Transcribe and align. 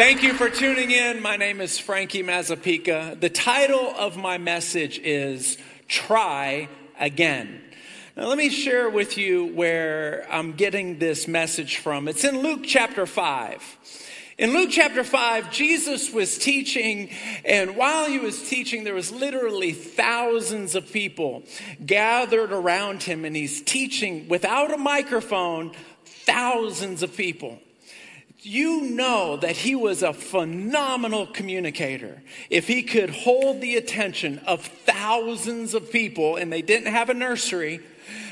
Thank 0.00 0.22
you 0.22 0.32
for 0.32 0.48
tuning 0.48 0.90
in. 0.90 1.20
My 1.20 1.36
name 1.36 1.60
is 1.60 1.78
Frankie 1.78 2.22
Mazzapica. 2.22 3.20
The 3.20 3.28
title 3.28 3.92
of 3.98 4.16
my 4.16 4.38
message 4.38 4.98
is 4.98 5.58
Try 5.88 6.70
Again. 6.98 7.60
Now, 8.16 8.28
let 8.28 8.38
me 8.38 8.48
share 8.48 8.88
with 8.88 9.18
you 9.18 9.54
where 9.54 10.26
I'm 10.30 10.52
getting 10.52 10.98
this 10.98 11.28
message 11.28 11.76
from. 11.76 12.08
It's 12.08 12.24
in 12.24 12.40
Luke 12.40 12.62
chapter 12.64 13.04
5. 13.04 14.32
In 14.38 14.54
Luke 14.54 14.70
chapter 14.72 15.04
5, 15.04 15.52
Jesus 15.52 16.10
was 16.10 16.38
teaching, 16.38 17.10
and 17.44 17.76
while 17.76 18.08
he 18.08 18.18
was 18.18 18.48
teaching, 18.48 18.84
there 18.84 18.94
was 18.94 19.12
literally 19.12 19.72
thousands 19.72 20.74
of 20.74 20.90
people 20.90 21.42
gathered 21.84 22.52
around 22.52 23.02
him, 23.02 23.26
and 23.26 23.36
he's 23.36 23.60
teaching 23.60 24.28
without 24.28 24.72
a 24.72 24.78
microphone, 24.78 25.72
thousands 26.06 27.02
of 27.02 27.14
people 27.14 27.58
you 28.42 28.82
know 28.82 29.36
that 29.36 29.56
he 29.56 29.74
was 29.74 30.02
a 30.02 30.12
phenomenal 30.12 31.26
communicator. 31.26 32.22
If 32.48 32.66
he 32.66 32.82
could 32.82 33.10
hold 33.10 33.60
the 33.60 33.76
attention 33.76 34.38
of 34.46 34.64
thousands 34.64 35.74
of 35.74 35.90
people 35.90 36.36
and 36.36 36.52
they 36.52 36.62
didn't 36.62 36.92
have 36.92 37.10
a 37.10 37.14
nursery, 37.14 37.80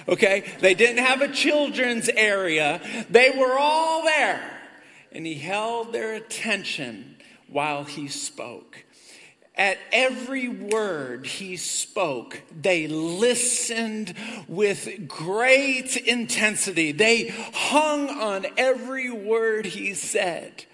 okay, 0.08 0.44
they 0.60 0.74
didn't 0.74 1.04
have 1.04 1.20
a 1.20 1.28
children's 1.28 2.08
area, 2.08 2.80
they 3.10 3.30
were 3.30 3.58
all 3.58 4.04
there. 4.04 4.58
And 5.12 5.26
he 5.26 5.34
held 5.34 5.92
their 5.92 6.14
attention 6.14 7.16
while 7.48 7.84
he 7.84 8.08
spoke. 8.08 8.84
At 9.58 9.78
every 9.90 10.48
word 10.48 11.26
he 11.26 11.56
spoke, 11.56 12.42
they 12.58 12.86
listened 12.86 14.14
with 14.46 15.08
great 15.08 15.96
intensity. 15.96 16.92
They 16.92 17.34
hung 17.52 18.08
on 18.08 18.46
every 18.56 19.10
word 19.10 19.66
he 19.66 19.94
said. 19.94 20.64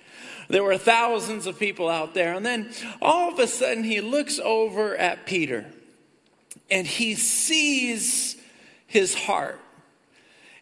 There 0.49 0.63
were 0.63 0.77
thousands 0.77 1.47
of 1.47 1.59
people 1.59 1.89
out 1.89 2.13
there. 2.13 2.35
And 2.35 2.45
then 2.45 2.75
all 3.01 3.33
of 3.33 3.39
a 3.39 3.47
sudden, 3.47 3.85
he 3.85 4.03
looks 4.03 4.39
over 4.39 4.95
at 4.95 5.25
Peter 5.25 5.65
and 6.71 6.87
he 6.87 7.15
sees 7.15 8.37
his 8.87 9.15
heart. 9.15 9.61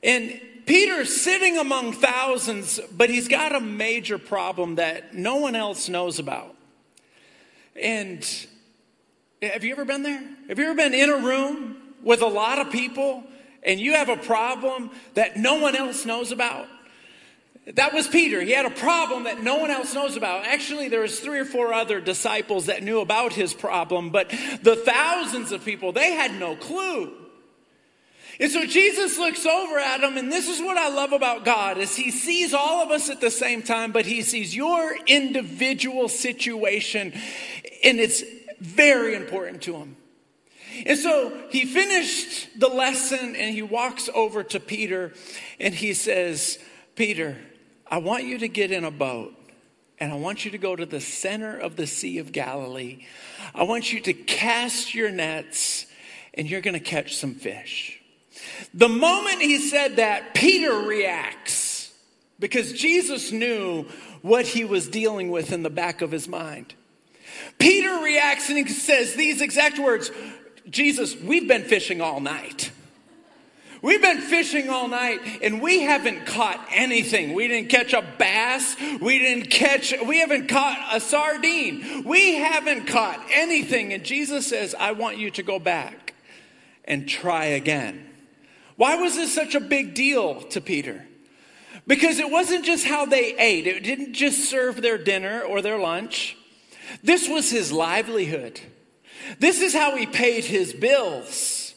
And 0.02 0.40
Peter's 0.66 1.20
sitting 1.20 1.58
among 1.58 1.92
thousands, 1.92 2.78
but 2.92 3.10
he's 3.10 3.26
got 3.26 3.54
a 3.54 3.60
major 3.60 4.18
problem 4.18 4.76
that 4.76 5.14
no 5.14 5.36
one 5.36 5.56
else 5.56 5.88
knows 5.88 6.20
about. 6.20 6.51
And 7.80 8.26
have 9.40 9.64
you 9.64 9.72
ever 9.72 9.84
been 9.84 10.02
there? 10.02 10.22
Have 10.48 10.58
you 10.58 10.66
ever 10.66 10.74
been 10.74 10.94
in 10.94 11.10
a 11.10 11.18
room 11.18 11.76
with 12.02 12.22
a 12.22 12.26
lot 12.26 12.58
of 12.58 12.70
people 12.70 13.24
and 13.62 13.80
you 13.80 13.94
have 13.94 14.08
a 14.08 14.16
problem 14.16 14.90
that 15.14 15.36
no 15.36 15.60
one 15.60 15.76
else 15.76 16.04
knows 16.04 16.32
about? 16.32 16.66
That 17.74 17.94
was 17.94 18.08
Peter. 18.08 18.40
He 18.40 18.50
had 18.50 18.66
a 18.66 18.70
problem 18.70 19.24
that 19.24 19.42
no 19.42 19.56
one 19.56 19.70
else 19.70 19.94
knows 19.94 20.16
about. 20.16 20.44
Actually, 20.44 20.88
there 20.88 21.00
was 21.00 21.20
three 21.20 21.38
or 21.38 21.44
four 21.44 21.72
other 21.72 22.00
disciples 22.00 22.66
that 22.66 22.82
knew 22.82 23.00
about 23.00 23.32
his 23.32 23.54
problem, 23.54 24.10
but 24.10 24.30
the 24.62 24.74
thousands 24.74 25.52
of 25.52 25.64
people, 25.64 25.92
they 25.92 26.12
had 26.12 26.34
no 26.34 26.56
clue. 26.56 27.21
And 28.40 28.50
so 28.50 28.64
Jesus 28.64 29.18
looks 29.18 29.44
over 29.44 29.78
at 29.78 30.00
him, 30.00 30.16
and 30.16 30.32
this 30.32 30.48
is 30.48 30.60
what 30.60 30.76
I 30.76 30.88
love 30.88 31.12
about 31.12 31.44
God 31.44 31.78
is 31.78 31.94
he 31.96 32.10
sees 32.10 32.54
all 32.54 32.82
of 32.82 32.90
us 32.90 33.10
at 33.10 33.20
the 33.20 33.30
same 33.30 33.62
time, 33.62 33.92
but 33.92 34.06
he 34.06 34.22
sees 34.22 34.56
your 34.56 34.96
individual 35.06 36.08
situation, 36.08 37.12
and 37.84 38.00
it's 38.00 38.22
very 38.60 39.14
important 39.14 39.62
to 39.62 39.76
him. 39.76 39.96
And 40.86 40.98
so 40.98 41.32
he 41.50 41.66
finished 41.66 42.58
the 42.58 42.68
lesson 42.68 43.36
and 43.36 43.54
he 43.54 43.62
walks 43.62 44.08
over 44.14 44.42
to 44.44 44.60
Peter 44.60 45.12
and 45.60 45.74
he 45.74 45.92
says, 45.92 46.58
Peter, 46.96 47.36
I 47.86 47.98
want 47.98 48.24
you 48.24 48.38
to 48.38 48.48
get 48.48 48.70
in 48.70 48.84
a 48.84 48.90
boat 48.90 49.34
and 49.98 50.12
I 50.12 50.16
want 50.16 50.44
you 50.44 50.50
to 50.52 50.58
go 50.58 50.74
to 50.74 50.86
the 50.86 51.00
center 51.00 51.58
of 51.58 51.76
the 51.76 51.86
Sea 51.86 52.18
of 52.18 52.32
Galilee. 52.32 53.04
I 53.54 53.64
want 53.64 53.92
you 53.92 54.00
to 54.00 54.14
cast 54.14 54.94
your 54.94 55.10
nets 55.10 55.86
and 56.34 56.48
you're 56.48 56.62
going 56.62 56.74
to 56.74 56.80
catch 56.80 57.16
some 57.16 57.34
fish. 57.34 58.01
The 58.74 58.88
moment 58.88 59.42
he 59.42 59.58
said 59.58 59.96
that, 59.96 60.34
Peter 60.34 60.72
reacts 60.72 61.92
because 62.38 62.72
Jesus 62.72 63.32
knew 63.32 63.86
what 64.22 64.46
he 64.46 64.64
was 64.64 64.88
dealing 64.88 65.30
with 65.30 65.52
in 65.52 65.62
the 65.62 65.70
back 65.70 66.00
of 66.02 66.10
his 66.10 66.28
mind. 66.28 66.74
Peter 67.58 68.02
reacts 68.02 68.48
and 68.48 68.58
he 68.58 68.66
says 68.68 69.14
these 69.14 69.40
exact 69.40 69.78
words 69.78 70.10
Jesus, 70.68 71.16
we've 71.16 71.48
been 71.48 71.64
fishing 71.64 72.00
all 72.00 72.20
night. 72.20 72.70
We've 73.82 74.00
been 74.00 74.20
fishing 74.20 74.70
all 74.70 74.86
night 74.86 75.20
and 75.42 75.60
we 75.60 75.80
haven't 75.80 76.24
caught 76.24 76.64
anything. 76.70 77.34
We 77.34 77.48
didn't 77.48 77.68
catch 77.68 77.92
a 77.92 78.02
bass. 78.16 78.76
We 79.00 79.18
didn't 79.18 79.50
catch, 79.50 79.92
we 80.06 80.20
haven't 80.20 80.46
caught 80.46 80.78
a 80.92 81.00
sardine. 81.00 82.04
We 82.04 82.34
haven't 82.34 82.86
caught 82.86 83.20
anything. 83.32 83.92
And 83.92 84.04
Jesus 84.04 84.46
says, 84.46 84.76
I 84.78 84.92
want 84.92 85.18
you 85.18 85.32
to 85.32 85.42
go 85.42 85.58
back 85.58 86.14
and 86.84 87.08
try 87.08 87.46
again. 87.46 88.08
Why 88.82 88.96
was 88.96 89.14
this 89.14 89.32
such 89.32 89.54
a 89.54 89.60
big 89.60 89.94
deal 89.94 90.40
to 90.40 90.60
Peter? 90.60 91.06
Because 91.86 92.18
it 92.18 92.28
wasn't 92.28 92.64
just 92.64 92.84
how 92.84 93.06
they 93.06 93.32
ate, 93.38 93.68
it 93.68 93.84
didn't 93.84 94.12
just 94.12 94.50
serve 94.50 94.82
their 94.82 94.98
dinner 94.98 95.40
or 95.42 95.62
their 95.62 95.78
lunch. 95.78 96.36
This 97.00 97.28
was 97.28 97.48
his 97.48 97.70
livelihood. 97.70 98.58
This 99.38 99.60
is 99.60 99.72
how 99.72 99.96
he 99.96 100.06
paid 100.06 100.44
his 100.44 100.72
bills. 100.72 101.74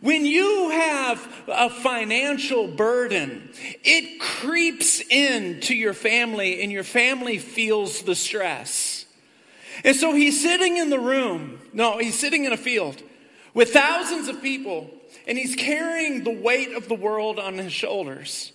When 0.00 0.24
you 0.24 0.70
have 0.70 1.44
a 1.48 1.68
financial 1.68 2.68
burden, 2.68 3.50
it 3.82 4.20
creeps 4.20 5.00
into 5.00 5.74
your 5.74 5.94
family 5.94 6.62
and 6.62 6.70
your 6.70 6.84
family 6.84 7.38
feels 7.38 8.02
the 8.02 8.14
stress. 8.14 9.04
And 9.82 9.96
so 9.96 10.14
he's 10.14 10.40
sitting 10.40 10.76
in 10.76 10.90
the 10.90 11.00
room, 11.00 11.58
no, 11.72 11.98
he's 11.98 12.16
sitting 12.16 12.44
in 12.44 12.52
a 12.52 12.56
field 12.56 13.02
with 13.52 13.72
thousands 13.72 14.28
of 14.28 14.40
people 14.40 14.92
and 15.26 15.36
he's 15.38 15.54
carrying 15.54 16.24
the 16.24 16.30
weight 16.30 16.74
of 16.74 16.88
the 16.88 16.94
world 16.94 17.38
on 17.38 17.54
his 17.58 17.72
shoulders. 17.72 18.52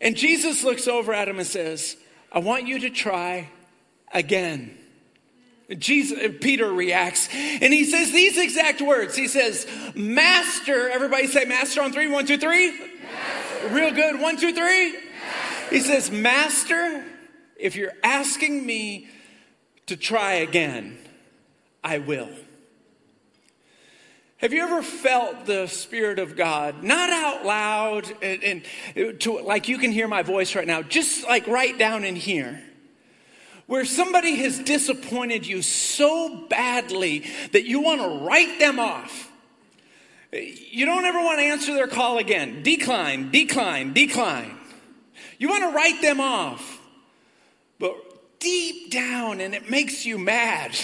And 0.00 0.16
Jesus 0.16 0.64
looks 0.64 0.88
over 0.88 1.12
at 1.12 1.28
him 1.28 1.38
and 1.38 1.46
says, 1.46 1.96
I 2.32 2.40
want 2.40 2.66
you 2.66 2.80
to 2.80 2.90
try 2.90 3.48
again. 4.12 4.76
Jesus, 5.78 6.18
Peter 6.40 6.70
reacts 6.70 7.28
and 7.32 7.72
he 7.72 7.84
says 7.84 8.12
these 8.12 8.36
exact 8.36 8.82
words. 8.82 9.16
He 9.16 9.28
says, 9.28 9.66
Master, 9.94 10.90
everybody 10.90 11.26
say 11.26 11.46
master 11.46 11.80
on 11.80 11.92
three. 11.92 12.08
One, 12.08 12.26
two, 12.26 12.36
three. 12.36 12.70
Master. 12.70 13.68
Real 13.68 13.90
good. 13.92 14.20
One, 14.20 14.36
two, 14.36 14.52
three. 14.52 14.92
Master. 14.92 15.74
He 15.74 15.80
says, 15.80 16.10
Master, 16.10 17.04
if 17.56 17.76
you're 17.76 17.94
asking 18.02 18.66
me 18.66 19.08
to 19.86 19.96
try 19.96 20.34
again, 20.34 20.98
I 21.82 21.98
will. 21.98 22.28
Have 24.44 24.52
you 24.52 24.62
ever 24.62 24.82
felt 24.82 25.46
the 25.46 25.68
Spirit 25.68 26.18
of 26.18 26.36
God, 26.36 26.82
not 26.82 27.08
out 27.08 27.46
loud 27.46 28.12
and, 28.20 28.44
and 28.92 29.20
to, 29.20 29.38
like 29.38 29.68
you 29.68 29.78
can 29.78 29.90
hear 29.90 30.06
my 30.06 30.20
voice 30.22 30.54
right 30.54 30.66
now, 30.66 30.82
just 30.82 31.26
like 31.26 31.46
right 31.46 31.78
down 31.78 32.04
in 32.04 32.14
here, 32.14 32.62
where 33.64 33.86
somebody 33.86 34.34
has 34.34 34.58
disappointed 34.58 35.46
you 35.46 35.62
so 35.62 36.46
badly 36.50 37.24
that 37.52 37.64
you 37.64 37.80
want 37.80 38.02
to 38.02 38.26
write 38.26 38.58
them 38.58 38.78
off? 38.78 39.32
You 40.30 40.84
don't 40.84 41.06
ever 41.06 41.20
want 41.20 41.38
to 41.38 41.44
answer 41.44 41.72
their 41.72 41.88
call 41.88 42.18
again. 42.18 42.62
Decline, 42.62 43.30
decline, 43.30 43.94
decline. 43.94 44.58
You 45.38 45.48
want 45.48 45.62
to 45.62 45.74
write 45.74 46.02
them 46.02 46.20
off. 46.20 46.82
But 47.78 47.94
deep 48.40 48.90
down, 48.90 49.40
and 49.40 49.54
it 49.54 49.70
makes 49.70 50.04
you 50.04 50.18
mad 50.18 50.76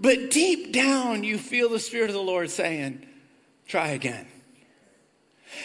but 0.00 0.30
deep 0.30 0.72
down, 0.72 1.24
you 1.24 1.38
feel 1.38 1.68
the 1.68 1.78
Spirit 1.78 2.08
of 2.08 2.14
the 2.14 2.22
Lord 2.22 2.50
saying, 2.50 3.06
try 3.66 3.88
again. 3.88 4.26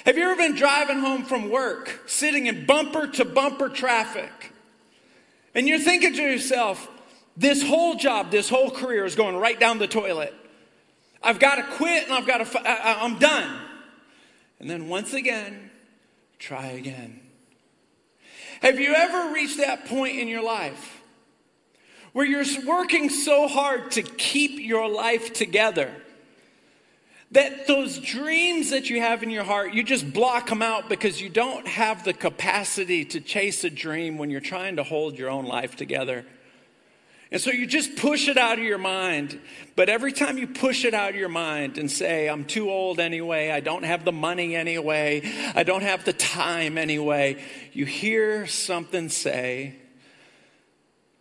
Have 0.06 0.18
you 0.18 0.24
ever 0.24 0.36
been 0.36 0.56
driving 0.56 1.00
home 1.00 1.24
from 1.24 1.50
work, 1.50 2.02
sitting 2.08 2.48
in 2.48 2.66
bumper 2.66 3.08
to 3.08 3.26
bumper 3.26 3.70
traffic, 3.70 4.52
and 5.54 5.68
you're 5.68 5.80
thinking 5.80 6.14
to 6.14 6.22
yourself, 6.22 6.88
this 7.38 7.64
whole 7.64 7.96
job, 7.96 8.32
this 8.32 8.50
whole 8.50 8.70
career 8.70 9.06
is 9.06 9.16
going 9.16 9.38
right 9.38 9.60
down 9.60 9.78
the 9.78 9.88
toilet. 9.88 10.34
I've 11.24 11.40
got 11.40 11.56
to 11.56 11.64
quit 11.78 12.04
and 12.04 12.14
I've 12.14 12.28
got 12.28 12.46
to, 12.46 12.70
I, 12.70 13.04
I'm 13.04 13.18
done. 13.18 13.62
And 14.60 14.70
then 14.70 14.88
once 14.88 15.14
again, 15.14 15.72
try 16.40 16.68
again. 16.68 17.20
Have 18.62 18.80
you 18.80 18.94
ever 18.94 19.34
reached 19.34 19.58
that 19.58 19.86
point 19.86 20.18
in 20.18 20.28
your 20.28 20.44
life 20.44 20.95
where 22.16 22.26
you're 22.26 22.46
working 22.66 23.10
so 23.10 23.46
hard 23.46 23.92
to 23.92 24.02
keep 24.02 24.58
your 24.58 24.88
life 24.88 25.34
together 25.34 25.94
that 27.32 27.68
those 27.68 28.00
dreams 28.00 28.70
that 28.70 28.90
you 28.90 29.02
have 29.02 29.22
in 29.22 29.30
your 29.30 29.44
heart, 29.44 29.74
you 29.74 29.84
just 29.84 30.14
block 30.14 30.48
them 30.48 30.62
out 30.62 30.88
because 30.88 31.20
you 31.20 31.28
don't 31.28 31.68
have 31.68 32.06
the 32.06 32.14
capacity 32.14 33.04
to 33.04 33.20
chase 33.20 33.66
a 33.66 33.70
dream 33.70 34.18
when 34.18 34.30
you're 34.30 34.40
trying 34.40 34.78
to 34.78 34.84
hold 34.84 35.20
your 35.20 35.30
own 35.30 35.44
life 35.44 35.76
together. 35.76 36.26
And 37.34 37.42
so 37.42 37.52
you 37.52 37.68
just 37.68 37.98
push 37.98 38.30
it 38.30 38.38
out 38.38 38.60
of 38.60 38.64
your 38.64 38.78
mind. 38.78 39.38
But 39.76 39.90
every 39.90 40.14
time 40.14 40.38
you 40.38 40.48
push 40.48 40.86
it 40.86 40.94
out 40.94 41.10
of 41.10 41.16
your 41.18 41.28
mind 41.28 41.78
and 41.78 41.92
say, 41.92 42.30
I'm 42.30 42.46
too 42.46 42.70
old 42.72 43.02
anyway, 43.02 43.52
I 43.52 43.60
don't 43.60 43.84
have 43.84 44.06
the 44.06 44.14
money 44.14 44.56
anyway, 44.56 45.22
I 45.54 45.64
don't 45.64 45.84
have 45.84 46.06
the 46.06 46.14
time 46.14 46.78
anyway, 46.78 47.44
you 47.74 47.86
hear 47.86 48.48
something 48.48 49.10
say, 49.10 49.76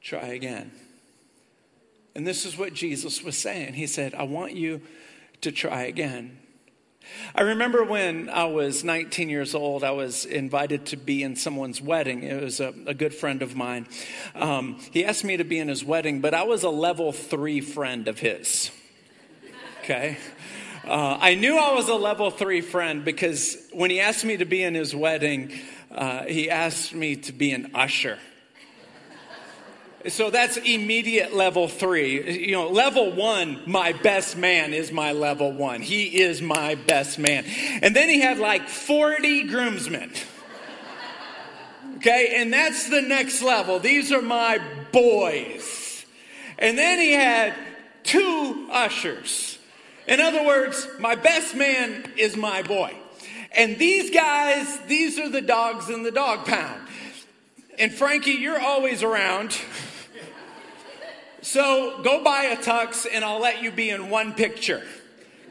try 0.00 0.28
again. 0.28 0.70
And 2.14 2.26
this 2.26 2.46
is 2.46 2.56
what 2.56 2.74
Jesus 2.74 3.22
was 3.22 3.36
saying. 3.36 3.74
He 3.74 3.86
said, 3.86 4.14
I 4.14 4.22
want 4.22 4.52
you 4.52 4.80
to 5.40 5.50
try 5.50 5.82
again. 5.82 6.38
I 7.34 7.42
remember 7.42 7.84
when 7.84 8.30
I 8.30 8.44
was 8.44 8.84
19 8.84 9.28
years 9.28 9.54
old, 9.54 9.84
I 9.84 9.90
was 9.90 10.24
invited 10.24 10.86
to 10.86 10.96
be 10.96 11.22
in 11.22 11.36
someone's 11.36 11.80
wedding. 11.80 12.22
It 12.22 12.42
was 12.42 12.60
a, 12.60 12.72
a 12.86 12.94
good 12.94 13.14
friend 13.14 13.42
of 13.42 13.54
mine. 13.56 13.86
Um, 14.34 14.78
he 14.92 15.04
asked 15.04 15.24
me 15.24 15.36
to 15.36 15.44
be 15.44 15.58
in 15.58 15.68
his 15.68 15.84
wedding, 15.84 16.20
but 16.20 16.34
I 16.34 16.44
was 16.44 16.62
a 16.62 16.70
level 16.70 17.12
three 17.12 17.60
friend 17.60 18.08
of 18.08 18.18
his. 18.18 18.70
Okay? 19.80 20.16
Uh, 20.86 21.18
I 21.20 21.34
knew 21.34 21.58
I 21.58 21.74
was 21.74 21.88
a 21.88 21.94
level 21.94 22.30
three 22.30 22.60
friend 22.60 23.04
because 23.04 23.56
when 23.72 23.90
he 23.90 24.00
asked 24.00 24.24
me 24.24 24.36
to 24.36 24.44
be 24.44 24.62
in 24.62 24.74
his 24.74 24.94
wedding, 24.94 25.52
uh, 25.90 26.24
he 26.24 26.48
asked 26.48 26.94
me 26.94 27.16
to 27.16 27.32
be 27.32 27.52
an 27.52 27.72
usher. 27.74 28.18
So 30.08 30.28
that's 30.28 30.58
immediate 30.58 31.34
level 31.34 31.66
three. 31.66 32.44
You 32.46 32.52
know, 32.52 32.68
level 32.68 33.10
one, 33.12 33.62
my 33.66 33.92
best 33.92 34.36
man 34.36 34.74
is 34.74 34.92
my 34.92 35.12
level 35.12 35.50
one. 35.50 35.80
He 35.80 36.20
is 36.20 36.42
my 36.42 36.74
best 36.74 37.18
man. 37.18 37.44
And 37.80 37.96
then 37.96 38.10
he 38.10 38.20
had 38.20 38.38
like 38.38 38.68
40 38.68 39.44
groomsmen. 39.44 40.12
Okay, 41.96 42.34
and 42.36 42.52
that's 42.52 42.90
the 42.90 43.00
next 43.00 43.40
level. 43.40 43.78
These 43.78 44.12
are 44.12 44.20
my 44.20 44.60
boys. 44.92 46.04
And 46.58 46.76
then 46.76 46.98
he 46.98 47.12
had 47.12 47.54
two 48.02 48.68
ushers. 48.70 49.58
In 50.06 50.20
other 50.20 50.44
words, 50.44 50.86
my 50.98 51.14
best 51.14 51.54
man 51.54 52.12
is 52.18 52.36
my 52.36 52.62
boy. 52.62 52.94
And 53.52 53.78
these 53.78 54.10
guys, 54.10 54.80
these 54.86 55.18
are 55.18 55.30
the 55.30 55.40
dogs 55.40 55.88
in 55.88 56.02
the 56.02 56.10
dog 56.10 56.44
pound. 56.44 56.88
And 57.78 57.90
Frankie, 57.90 58.32
you're 58.32 58.60
always 58.60 59.02
around. 59.02 59.56
So 61.44 62.00
go 62.02 62.24
buy 62.24 62.44
a 62.44 62.56
tux 62.56 63.06
and 63.10 63.22
I'll 63.22 63.38
let 63.38 63.62
you 63.62 63.70
be 63.70 63.90
in 63.90 64.08
one 64.08 64.32
picture. 64.32 64.82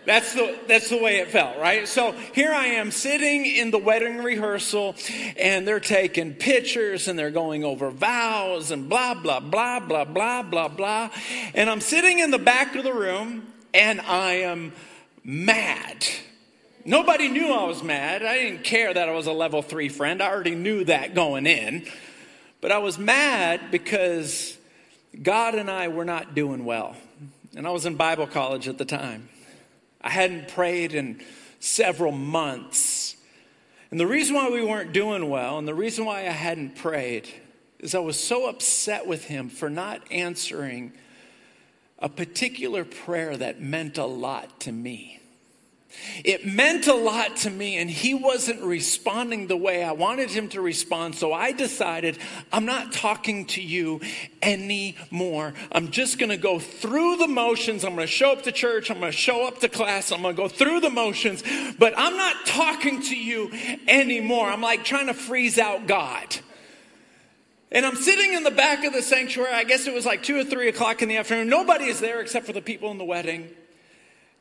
That's 0.07 0.34
the, 0.34 0.57
that's 0.68 0.90
the 0.90 0.98
way 0.98 1.19
it 1.19 1.30
felt, 1.30 1.60
right? 1.60 1.88
So 1.88 2.13
here 2.34 2.51
I 2.51 2.66
am 2.66 2.90
sitting 2.90 3.45
in 3.45 3.69
the 3.69 3.78
wedding 3.78 4.18
rehearsal 4.18 4.95
and 5.38 5.68
they're 5.68 5.80
taking 5.80 6.34
pictures 6.34 7.07
and 7.07 7.18
they're 7.18 7.30
going 7.30 7.63
over 7.63 7.92
vows 7.92 8.72
and 8.72 8.90
blah, 8.90 9.13
blah, 9.13 9.40
blah, 9.40 9.81
blah, 9.81 10.04
blah, 10.04 10.42
blah, 10.42 10.68
blah. 10.68 11.10
And 11.54 11.69
I'm 11.69 11.80
sitting 11.80 12.18
in 12.18 12.31
the 12.31 12.40
back 12.40 12.75
of 12.75 12.84
the 12.84 12.94
room 12.94 13.45
and 13.72 14.01
I 14.01 14.38
am 14.38 14.74
mad. 15.24 16.07
Nobody 16.86 17.28
knew 17.28 17.54
I 17.54 17.66
was 17.66 17.84
mad. 17.84 18.24
I 18.24 18.40
didn't 18.40 18.63
care 18.63 18.92
that 18.92 19.07
I 19.07 19.12
was 19.12 19.28
a 19.28 19.31
level 19.31 19.62
three 19.62 19.90
friend. 19.90 20.24
I 20.24 20.31
already 20.31 20.56
knew 20.56 20.86
that 20.86 21.13
going 21.13 21.45
in. 21.45 21.86
But 22.62 22.72
I 22.72 22.80
was 22.80 22.98
mad 22.98 23.69
because 23.69 24.57
God 25.21 25.56
and 25.56 25.69
I 25.69 25.89
were 25.89 26.06
not 26.06 26.33
doing 26.33 26.65
well. 26.65 26.95
And 27.56 27.68
I 27.68 27.69
was 27.69 27.86
in 27.86 27.95
Bible 27.95 28.25
college 28.25 28.68
at 28.68 28.77
the 28.77 28.86
time. 28.86 29.30
I 30.01 30.10
hadn't 30.10 30.48
prayed 30.50 30.94
in 30.94 31.21
several 31.60 32.12
months. 32.12 33.15
And 33.92 34.00
the 34.00 34.07
reason 34.07 34.36
why 34.36 34.50
we 34.50 34.65
weren't 34.65 34.92
doing 34.92 35.30
well, 35.30 35.60
and 35.60 35.68
the 35.68 35.75
reason 35.75 36.04
why 36.06 36.21
I 36.21 36.31
hadn't 36.31 36.75
prayed, 36.75 37.30
is 37.80 37.94
I 37.94 38.00
was 38.00 38.19
so 38.19 38.50
upset 38.50 39.06
with 39.06 39.25
him 39.25 39.50
for 39.50 39.69
not 39.69 40.01
answering 40.12 40.94
a 42.00 42.09
particular 42.09 42.83
prayer 42.83 43.38
that 43.38 43.62
meant 43.62 43.98
a 43.98 44.06
lot 44.06 44.59
to 44.62 44.71
me. 44.71 45.19
It 46.24 46.45
meant 46.45 46.88
a 46.88 46.94
lot 46.94 47.38
to 47.38 47.50
me, 47.50 47.78
and 47.78 47.90
he 47.90 48.13
wasn't 48.13 48.62
responding 48.62 49.48
the 49.48 49.57
way 49.57 49.84
I 49.84 49.92
wanted 49.92 50.30
him 50.30 50.50
to 50.50 50.62
respond. 50.62 51.16
So 51.16 51.34
I 51.34 51.51
decided 51.51 52.18
I'm 52.51 52.66
not 52.66 52.94
talking 52.94 53.45
to 53.48 53.62
you 53.62 54.01
anymore. 54.42 55.54
I'm 55.72 55.92
just 55.92 56.19
going 56.19 56.30
to 56.30 56.38
go 56.38 56.60
through 56.60 57.18
the 57.18 57.28
motions. 57.28 57.84
I'm 57.84 57.95
going 57.95 58.07
to 58.07 58.12
show 58.12 58.31
up 58.31 58.44
to 58.44 58.51
church. 58.51 58.92
I'm 58.92 59.00
going 59.00 59.12
to 59.12 59.18
show 59.18 59.48
up 59.48 59.60
to 59.60 59.69
class. 59.69 60.12
I'm 60.12 60.22
going 60.22 60.36
to 60.36 60.42
go 60.42 60.48
through 60.48 60.81
the 60.81 60.90
motions, 60.90 61.44
but 61.80 61.94
I'm 61.98 62.18
not 62.18 62.45
talking 62.45 63.01
to 63.04 63.16
you 63.16 63.51
anymore. 63.88 64.50
I'm 64.50 64.62
like 64.62 64.84
trying 64.84 65.07
to 65.07 65.13
freeze 65.13 65.57
out 65.57 65.88
God. 65.88 66.36
And 67.72 67.88
I'm 67.88 67.95
sitting 67.95 68.34
in 68.34 68.44
the 68.44 68.51
back 68.51 68.86
of 68.86 68.94
the 68.94 69.01
sanctuary. 69.01 69.51
I 69.51 69.63
guess 69.63 69.88
it 69.88 69.94
was 69.94 70.06
like 70.06 70.22
two 70.22 70.40
or 70.40 70.44
three 70.44 70.69
o'clock 70.69 71.01
in 71.01 71.10
the 71.10 71.18
afternoon. 71.18 71.50
Nobody 71.50 71.86
is 71.86 72.00
there 72.00 72.22
except 72.22 72.45
for 72.45 72.54
the 72.54 72.62
people 72.62 72.92
in 72.92 73.00
the 73.00 73.04
wedding. 73.04 73.50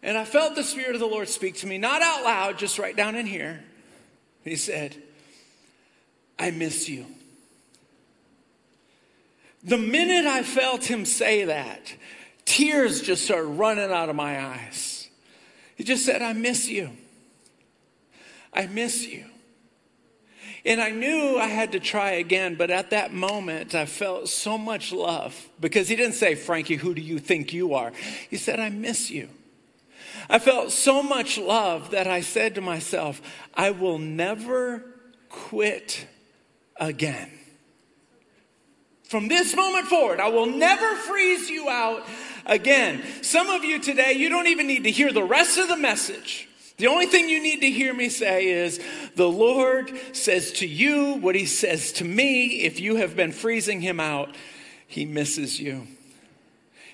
And 0.02 0.18
I 0.18 0.24
felt 0.24 0.56
the 0.56 0.64
Spirit 0.64 0.94
of 0.94 1.00
the 1.00 1.06
Lord 1.06 1.28
speak 1.28 1.56
to 1.56 1.66
me, 1.66 1.78
not 1.78 2.02
out 2.02 2.24
loud, 2.24 2.58
just 2.58 2.78
right 2.78 2.96
down 2.96 3.14
in 3.14 3.26
here. 3.26 3.62
He 4.42 4.56
said, 4.56 4.96
I 6.38 6.50
miss 6.50 6.88
you. 6.88 7.06
The 9.62 9.78
minute 9.78 10.26
I 10.26 10.42
felt 10.42 10.84
him 10.84 11.04
say 11.04 11.44
that, 11.44 11.94
tears 12.44 13.00
just 13.00 13.24
started 13.24 13.46
running 13.46 13.92
out 13.92 14.08
of 14.08 14.16
my 14.16 14.44
eyes. 14.44 15.08
He 15.76 15.84
just 15.84 16.04
said, 16.04 16.20
I 16.20 16.32
miss 16.32 16.68
you. 16.68 16.90
I 18.52 18.66
miss 18.66 19.06
you. 19.06 19.26
And 20.64 20.80
I 20.80 20.90
knew 20.90 21.38
I 21.38 21.46
had 21.46 21.72
to 21.72 21.80
try 21.80 22.12
again, 22.12 22.56
but 22.56 22.70
at 22.70 22.90
that 22.90 23.12
moment, 23.12 23.74
I 23.74 23.86
felt 23.86 24.28
so 24.28 24.58
much 24.58 24.92
love 24.92 25.48
because 25.60 25.88
he 25.88 25.96
didn't 25.96 26.14
say, 26.14 26.34
Frankie, 26.34 26.76
who 26.76 26.94
do 26.94 27.02
you 27.02 27.18
think 27.18 27.52
you 27.52 27.74
are? 27.74 27.92
He 28.30 28.36
said, 28.36 28.60
I 28.60 28.68
miss 28.68 29.10
you. 29.10 29.28
I 30.28 30.38
felt 30.38 30.72
so 30.72 31.02
much 31.02 31.38
love 31.38 31.90
that 31.90 32.06
I 32.06 32.20
said 32.20 32.54
to 32.54 32.60
myself, 32.60 33.20
I 33.54 33.70
will 33.70 33.98
never 33.98 34.84
quit 35.28 36.06
again. 36.76 37.30
From 39.04 39.28
this 39.28 39.54
moment 39.54 39.88
forward, 39.88 40.20
I 40.20 40.28
will 40.28 40.46
never 40.46 40.94
freeze 40.96 41.50
you 41.50 41.68
out 41.68 42.06
again. 42.46 43.02
Some 43.22 43.48
of 43.48 43.64
you 43.64 43.78
today, 43.78 44.14
you 44.14 44.28
don't 44.28 44.46
even 44.46 44.66
need 44.66 44.84
to 44.84 44.90
hear 44.90 45.12
the 45.12 45.22
rest 45.22 45.58
of 45.58 45.68
the 45.68 45.76
message. 45.76 46.48
The 46.78 46.86
only 46.86 47.06
thing 47.06 47.28
you 47.28 47.42
need 47.42 47.60
to 47.60 47.70
hear 47.70 47.92
me 47.92 48.08
say 48.08 48.46
is 48.46 48.80
the 49.14 49.28
Lord 49.28 49.92
says 50.12 50.52
to 50.52 50.66
you 50.66 51.14
what 51.14 51.34
he 51.34 51.44
says 51.44 51.92
to 51.92 52.04
me. 52.04 52.62
If 52.62 52.80
you 52.80 52.96
have 52.96 53.14
been 53.14 53.32
freezing 53.32 53.82
him 53.82 54.00
out, 54.00 54.34
he 54.86 55.04
misses 55.04 55.60
you. 55.60 55.86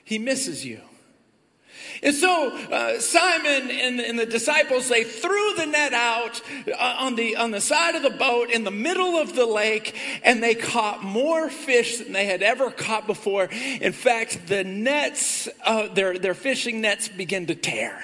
He 0.05 0.19
misses 0.19 0.65
you. 0.65 0.81
And 2.03 2.15
so 2.15 2.57
uh, 2.57 3.01
Simon 3.01 3.71
and, 3.71 4.01
and, 4.01 4.19
the 4.19 4.27
disciples, 4.27 4.89
they 4.89 5.05
threw 5.05 5.55
the 5.57 5.67
net 5.67 5.93
out 5.93 6.41
uh, 6.69 6.97
on, 6.99 7.17
the, 7.17 7.37
on 7.37 7.51
the 7.51 7.61
side 7.61 7.95
of 7.95 8.03
the 8.03 8.11
boat 8.11 8.51
in 8.51 8.65
the 8.65 8.71
middle 8.71 9.17
of 9.17 9.35
the 9.35 9.47
lake, 9.47 9.97
and 10.23 10.43
they 10.43 10.55
caught 10.55 11.03
more 11.03 11.49
fish 11.49 11.99
than 11.99 12.13
they 12.13 12.27
had 12.27 12.43
ever 12.43 12.71
caught 12.71 13.07
before. 13.07 13.49
In 13.81 13.93
fact, 13.93 14.47
the 14.47 14.65
nets, 14.65 15.49
uh, 15.65 15.89
their, 15.89 16.19
their 16.19 16.35
fishing 16.35 16.81
nets 16.81 17.09
began 17.09 17.47
to 17.47 17.55
tear. 17.55 18.03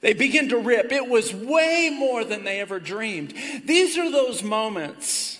They 0.00 0.14
begin 0.14 0.48
to 0.50 0.58
rip. 0.58 0.92
It 0.92 1.08
was 1.08 1.34
way 1.34 1.94
more 1.94 2.24
than 2.24 2.44
they 2.44 2.60
ever 2.60 2.80
dreamed. 2.80 3.34
These 3.64 3.98
are 3.98 4.10
those 4.10 4.42
moments 4.42 5.39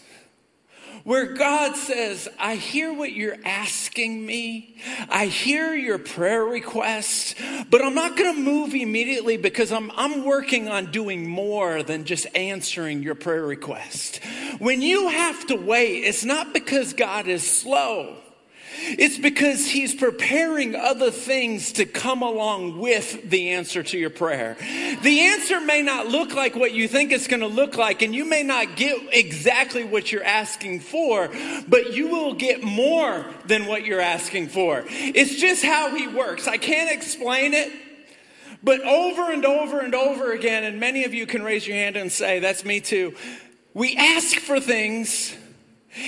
where 1.05 1.35
God 1.35 1.77
says, 1.77 2.29
I 2.39 2.57
hear 2.57 2.93
what 2.93 3.13
you're 3.13 3.39
asking 3.45 4.25
me. 4.25 4.77
I 5.09 5.27
hear 5.27 5.75
your 5.75 5.99
prayer 5.99 6.45
requests, 6.45 7.35
but 7.71 7.83
I'm 7.83 7.95
not 7.95 8.17
going 8.17 8.35
to 8.35 8.41
move 8.41 8.75
immediately 8.75 9.37
because 9.37 9.73
I'm, 9.73 9.91
I'm 9.97 10.25
working 10.25 10.69
on 10.69 10.91
doing 10.91 11.27
more 11.27 11.83
than 11.83 12.05
just 12.05 12.27
answering 12.35 13.03
your 13.03 13.15
prayer 13.15 13.45
request. 13.45 14.21
When 14.59 14.83
you 14.83 15.09
have 15.09 15.47
to 15.47 15.57
wait, 15.57 16.05
it's 16.05 16.25
not 16.25 16.53
because 16.53 16.93
God 16.93 17.27
is 17.27 17.49
slow. 17.49 18.17
It's 18.73 19.19
because 19.19 19.69
he's 19.69 19.95
preparing 19.95 20.75
other 20.75 21.11
things 21.11 21.73
to 21.73 21.85
come 21.85 22.23
along 22.23 22.79
with 22.79 23.29
the 23.29 23.51
answer 23.51 23.83
to 23.83 23.99
your 23.99 24.11
prayer. 24.11 24.57
The 25.03 25.21
answer 25.21 25.61
may 25.61 25.83
not 25.83 26.07
look 26.07 26.35
like 26.35 26.55
what 26.55 26.73
you 26.73 26.89
think 26.89 27.13
it's 27.13 27.27
going 27.27 27.41
to 27.41 27.47
look 27.47 27.77
like, 27.77 28.03
and 28.03 28.15
you 28.15 28.25
may 28.25 28.43
not 28.43 28.77
get 28.77 28.99
exactly 29.13 29.85
what 29.85 30.13
you're 30.13 30.25
asking 30.25 30.81
for, 30.81 31.31
but 31.69 31.95
you 31.95 32.09
will 32.09 32.35
get 32.35 32.63
more 32.63 33.27
than 33.47 33.67
what 33.67 33.85
you're 33.85 34.01
asking 34.01 34.49
for. 34.49 34.85
It's 34.87 35.37
just 35.37 35.65
how 35.65 35.95
he 35.95 36.07
works. 36.07 36.47
I 36.47 36.57
can't 36.57 36.91
explain 36.91 37.55
it. 37.55 37.73
But 38.63 38.83
over 38.83 39.33
and 39.33 39.45
over 39.45 39.81
and 39.81 39.95
over 39.95 40.33
again, 40.33 40.65
and 40.65 40.79
many 40.79 41.05
of 41.05 41.15
you 41.15 41.27
can 41.27 41.43
raise 41.43 41.67
your 41.67 41.77
hand 41.77 41.97
and 41.97 42.13
say, 42.13 42.41
That's 42.41 42.65
me 42.65 42.81
too. 42.81 43.15
We 43.73 43.97
ask 43.97 44.37
for 44.37 44.61
things 44.61 45.35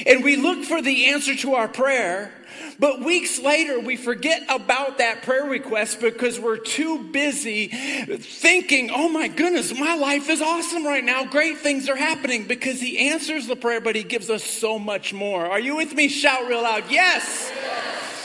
and 0.07 0.23
we 0.23 0.37
look 0.37 0.65
for 0.65 0.81
the 0.81 1.07
answer 1.07 1.35
to 1.37 1.55
our 1.55 1.69
prayer, 1.69 2.33
but 2.79 3.01
weeks 3.01 3.39
later, 3.41 3.79
we 3.81 3.97
forget 3.97 4.43
about 4.49 4.99
that 4.99 5.23
prayer 5.23 5.45
request 5.45 6.01
because 6.01 6.39
we're 6.39 6.57
too 6.59 7.11
busy 7.11 7.69
thinking, 7.69 8.91
oh 8.93 9.09
my 9.09 9.29
goodness, 9.29 9.79
my 9.79 9.95
life 9.95 10.29
is 10.29 10.41
awesome 10.41 10.87
right 10.87 11.05
now. 11.05 11.25
Great 11.25 11.59
things 11.59 11.89
are 11.89 11.97
happening 11.97 12.47
because 12.47 12.81
He 12.81 13.11
answers 13.11 13.47
the 13.47 13.57
prayer, 13.57 13.81
but 13.81 13.95
He 13.95 14.03
gives 14.03 14.31
us 14.31 14.45
so 14.45 14.79
much 14.79 15.13
more. 15.13 15.47
Are 15.47 15.61
you 15.61 15.77
with 15.77 15.95
me? 15.95 16.09
Shout 16.09 16.49
real 16.49 16.63
loud, 16.63 16.91
yes. 16.91 17.53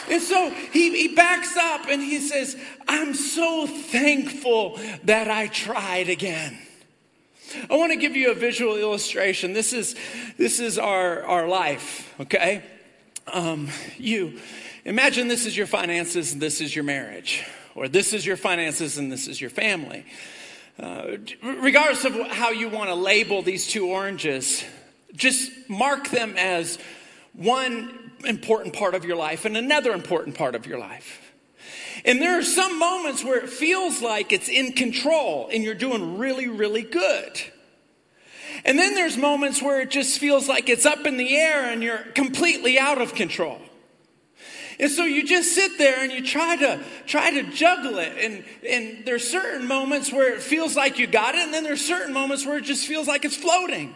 And 0.09 0.21
so 0.21 0.49
he, 0.71 0.95
he 0.95 1.15
backs 1.15 1.57
up 1.57 1.87
and 1.89 2.01
he 2.01 2.19
says, 2.19 2.55
I'm 2.87 3.13
so 3.13 3.67
thankful 3.67 4.79
that 5.03 5.29
I 5.29 5.47
tried 5.47 6.09
again. 6.09 6.57
I 7.69 7.75
want 7.77 7.91
to 7.91 7.97
give 7.97 8.15
you 8.15 8.31
a 8.31 8.35
visual 8.35 8.77
illustration. 8.77 9.53
This 9.53 9.73
is, 9.73 9.95
this 10.37 10.59
is 10.59 10.77
our, 10.77 11.23
our 11.23 11.47
life, 11.47 12.13
okay? 12.19 12.63
um, 13.33 13.69
you 13.97 14.39
imagine 14.85 15.27
this 15.27 15.45
is 15.45 15.57
your 15.57 15.67
finances 15.67 16.33
and 16.33 16.41
this 16.41 16.61
is 16.61 16.75
your 16.75 16.83
marriage, 16.83 17.45
or 17.75 17.87
this 17.87 18.13
is 18.13 18.25
your 18.25 18.37
finances 18.37 18.97
and 18.97 19.11
this 19.11 19.27
is 19.27 19.39
your 19.39 19.49
family. 19.49 20.05
Uh, 20.79 21.17
regardless 21.41 22.05
of 22.05 22.13
how 22.27 22.51
you 22.51 22.69
want 22.69 22.89
to 22.89 22.95
label 22.95 23.41
these 23.41 23.67
two 23.67 23.87
oranges, 23.87 24.63
just 25.15 25.51
mark 25.67 26.09
them 26.09 26.35
as 26.37 26.77
one 27.33 28.11
important 28.25 28.73
part 28.73 28.93
of 28.93 29.03
your 29.03 29.15
life 29.15 29.45
and 29.45 29.57
another 29.57 29.91
important 29.91 30.35
part 30.37 30.55
of 30.55 30.65
your 30.65 30.77
life. 30.77 31.26
And 32.05 32.21
there 32.21 32.37
are 32.37 32.43
some 32.43 32.79
moments 32.79 33.23
where 33.23 33.39
it 33.39 33.49
feels 33.49 34.01
like 34.01 34.31
it's 34.31 34.49
in 34.49 34.73
control 34.73 35.49
and 35.51 35.63
you're 35.63 35.75
doing 35.75 36.17
really, 36.17 36.47
really 36.47 36.83
good. 36.83 37.41
And 38.65 38.77
then 38.77 38.95
there's 38.95 39.17
moments 39.17 39.61
where 39.61 39.81
it 39.81 39.89
just 39.89 40.19
feels 40.19 40.47
like 40.47 40.69
it's 40.69 40.85
up 40.85 41.05
in 41.05 41.17
the 41.17 41.35
air 41.35 41.71
and 41.71 41.83
you're 41.83 42.03
completely 42.15 42.77
out 42.79 43.01
of 43.01 43.13
control. 43.13 43.59
And 44.79 44.91
so 44.91 45.05
you 45.05 45.25
just 45.25 45.55
sit 45.55 45.77
there 45.77 46.03
and 46.03 46.11
you 46.11 46.23
try 46.23 46.55
to 46.55 46.79
try 47.07 47.31
to 47.31 47.43
juggle 47.43 47.97
it. 47.97 48.13
And, 48.19 48.43
and 48.67 49.05
there's 49.05 49.27
certain 49.27 49.67
moments 49.67 50.11
where 50.11 50.33
it 50.33 50.41
feels 50.41 50.75
like 50.75 50.99
you 50.99 51.07
got 51.07 51.33
it, 51.33 51.41
and 51.41 51.53
then 51.53 51.63
there's 51.63 51.83
certain 51.83 52.13
moments 52.13 52.45
where 52.45 52.57
it 52.57 52.63
just 52.63 52.85
feels 52.85 53.07
like 53.07 53.25
it's 53.25 53.35
floating. 53.35 53.95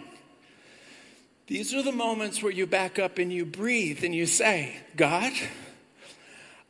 These 1.46 1.74
are 1.76 1.84
the 1.84 1.92
moments 1.92 2.42
where 2.42 2.52
you 2.52 2.66
back 2.66 2.98
up 2.98 3.20
and 3.20 3.32
you 3.32 3.46
breathe 3.46 4.04
and 4.04 4.16
you 4.16 4.26
say, 4.26 4.76
God, 4.96 5.34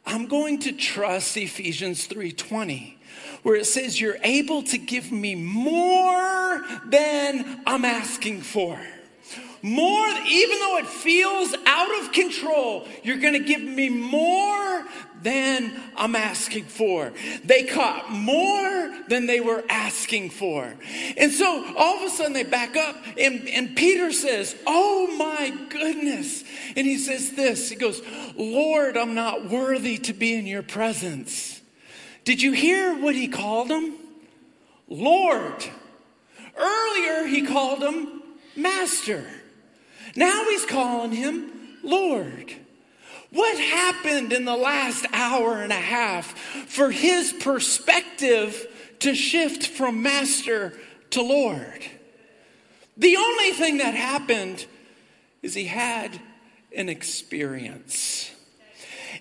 I'm 0.06 0.28
going 0.28 0.60
to 0.60 0.72
trust 0.72 1.38
Ephesians 1.38 2.08
3:20 2.08 2.96
where 3.44 3.56
it 3.56 3.66
says 3.66 4.00
you're 4.00 4.20
able 4.24 4.64
to 4.64 4.78
give 4.78 5.12
me 5.12 5.36
more 5.36 6.64
than 6.86 7.62
I'm 7.66 7.86
asking 7.86 8.42
for. 8.42 8.80
More, 9.64 10.08
even 10.28 10.60
though 10.60 10.78
it 10.78 10.88
feels 10.88 11.54
out 11.66 12.00
of 12.02 12.12
control, 12.12 12.88
you're 13.04 13.20
going 13.20 13.34
to 13.34 13.44
give 13.44 13.62
me 13.62 13.90
more 13.90 14.86
than 15.24 15.74
I'm 15.96 16.16
asking 16.16 16.66
for. 16.66 17.14
They 17.44 17.64
caught 17.64 18.12
more 18.12 18.94
than 19.08 19.28
they 19.28 19.40
were 19.40 19.64
asking 19.70 20.32
for. 20.32 20.74
And 21.18 21.32
so 21.32 21.74
all 21.78 21.98
of 21.98 22.04
a 22.04 22.10
sudden 22.10 22.34
they 22.34 22.44
back 22.44 22.76
up, 22.76 22.96
and, 23.18 23.48
and 23.50 23.76
Peter 23.76 24.12
says, 24.12 24.56
Oh 24.66 25.16
my 25.18 25.54
goodness. 25.70 26.44
And 26.76 26.88
he 26.88 26.98
says 26.98 27.32
this 27.32 27.70
He 27.70 27.76
goes, 27.76 28.02
Lord, 28.36 28.98
I'm 28.98 29.14
not 29.14 29.50
worthy 29.50 29.98
to 30.00 30.14
be 30.14 30.34
in 30.34 30.46
your 30.46 30.64
presence. 30.64 31.62
Did 32.24 32.42
you 32.42 32.52
hear 32.52 32.96
what 32.98 33.16
he 33.16 33.28
called 33.28 33.70
him? 33.70 33.96
Lord. 34.88 35.66
Earlier 36.58 37.26
he 37.26 37.46
called 37.46 37.82
him 37.82 38.22
Master. 38.56 39.26
Now 40.16 40.46
he's 40.50 40.66
calling 40.66 41.12
him 41.12 41.52
Lord. 41.84 42.54
What 43.32 43.58
happened 43.58 44.34
in 44.34 44.46
the 44.46 44.56
last 44.56 45.06
hour 45.14 45.62
and 45.62 45.72
a 45.72 45.76
half 45.76 46.38
for 46.68 46.92
his 46.92 47.32
perspective 47.32 48.68
to 49.00 49.16
shift 49.16 49.68
from 49.68 50.04
master 50.04 50.78
to 51.12 51.22
Lord? 51.22 51.84
The 52.98 53.16
only 53.16 53.52
thing 53.52 53.78
that 53.78 53.96
happened 53.96 54.66
is 55.42 55.54
he 55.54 55.66
had 55.66 56.20
an 56.76 56.90
experience. 56.90 58.32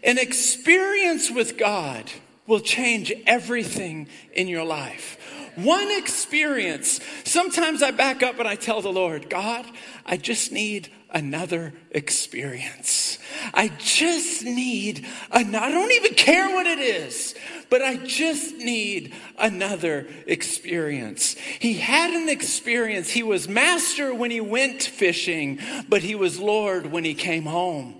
An 0.02 0.18
experience 0.18 1.30
with 1.30 1.56
God 1.56 2.10
will 2.46 2.60
change 2.60 3.12
everything 3.26 4.08
in 4.32 4.48
your 4.48 4.64
life. 4.64 5.18
One 5.62 5.90
experience. 5.90 7.00
Sometimes 7.24 7.82
I 7.82 7.90
back 7.90 8.22
up 8.22 8.38
and 8.38 8.48
I 8.48 8.54
tell 8.54 8.80
the 8.82 8.92
Lord, 8.92 9.30
God, 9.30 9.66
I 10.06 10.16
just 10.16 10.52
need 10.52 10.90
another 11.12 11.72
experience. 11.90 13.18
I 13.52 13.68
just 13.78 14.44
need 14.44 15.06
another, 15.30 15.64
I 15.64 15.70
don't 15.70 15.92
even 15.92 16.14
care 16.14 16.48
what 16.54 16.66
it 16.66 16.78
is, 16.78 17.34
but 17.68 17.82
I 17.82 17.96
just 17.96 18.56
need 18.56 19.14
another 19.38 20.08
experience. 20.26 21.34
He 21.58 21.74
had 21.74 22.12
an 22.12 22.28
experience. 22.28 23.10
He 23.10 23.22
was 23.22 23.48
master 23.48 24.14
when 24.14 24.30
he 24.30 24.40
went 24.40 24.82
fishing, 24.82 25.58
but 25.88 26.02
he 26.02 26.14
was 26.14 26.38
Lord 26.38 26.86
when 26.86 27.04
he 27.04 27.14
came 27.14 27.44
home. 27.44 27.96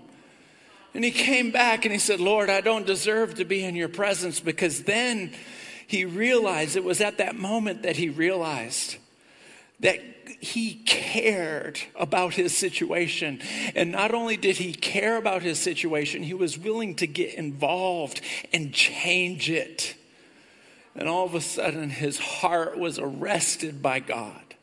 And 0.93 1.05
he 1.05 1.11
came 1.11 1.51
back 1.51 1.85
and 1.85 1.93
he 1.93 1.99
said, 1.99 2.19
Lord, 2.19 2.49
I 2.49 2.59
don't 2.61 2.85
deserve 2.85 3.35
to 3.35 3.45
be 3.45 3.63
in 3.63 3.75
your 3.75 3.87
presence 3.87 4.41
because 4.41 4.83
then 4.83 5.31
he 5.91 6.05
realized, 6.05 6.75
it 6.75 6.83
was 6.83 7.01
at 7.01 7.17
that 7.19 7.35
moment 7.35 7.83
that 7.83 7.97
he 7.97 8.09
realized 8.09 8.95
that 9.81 9.99
he 10.39 10.75
cared 10.85 11.79
about 11.95 12.33
his 12.33 12.57
situation. 12.57 13.41
And 13.75 13.91
not 13.91 14.13
only 14.13 14.37
did 14.37 14.57
he 14.57 14.73
care 14.73 15.17
about 15.17 15.41
his 15.41 15.59
situation, 15.59 16.23
he 16.23 16.33
was 16.33 16.57
willing 16.57 16.95
to 16.95 17.07
get 17.07 17.33
involved 17.35 18.21
and 18.53 18.73
change 18.73 19.49
it. 19.49 19.95
And 20.95 21.07
all 21.07 21.25
of 21.25 21.35
a 21.35 21.41
sudden, 21.41 21.89
his 21.89 22.19
heart 22.19 22.77
was 22.77 22.97
arrested 22.97 23.81
by 23.81 23.99
God. 23.99 24.55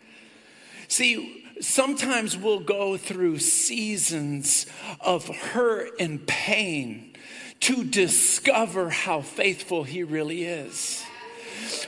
See, 0.88 1.44
sometimes 1.60 2.36
we'll 2.36 2.60
go 2.60 2.96
through 2.96 3.38
seasons 3.38 4.66
of 5.00 5.28
hurt 5.28 5.92
and 6.00 6.26
pain 6.26 7.14
to 7.60 7.84
discover 7.84 8.88
how 8.90 9.20
faithful 9.20 9.84
he 9.84 10.02
really 10.02 10.44
is. 10.44 11.04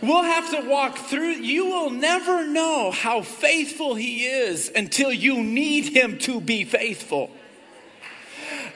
We'll 0.03 0.23
have 0.23 0.51
to 0.51 0.69
walk 0.69 0.99
through. 0.99 1.33
You 1.33 1.67
will 1.67 1.91
never 1.91 2.47
know 2.47 2.91
how 2.91 3.23
faithful 3.23 3.95
He 3.95 4.25
is 4.25 4.71
until 4.75 5.13
you 5.13 5.43
need 5.43 5.97
Him 5.97 6.19
to 6.19 6.41
be 6.41 6.65
faithful. 6.65 7.31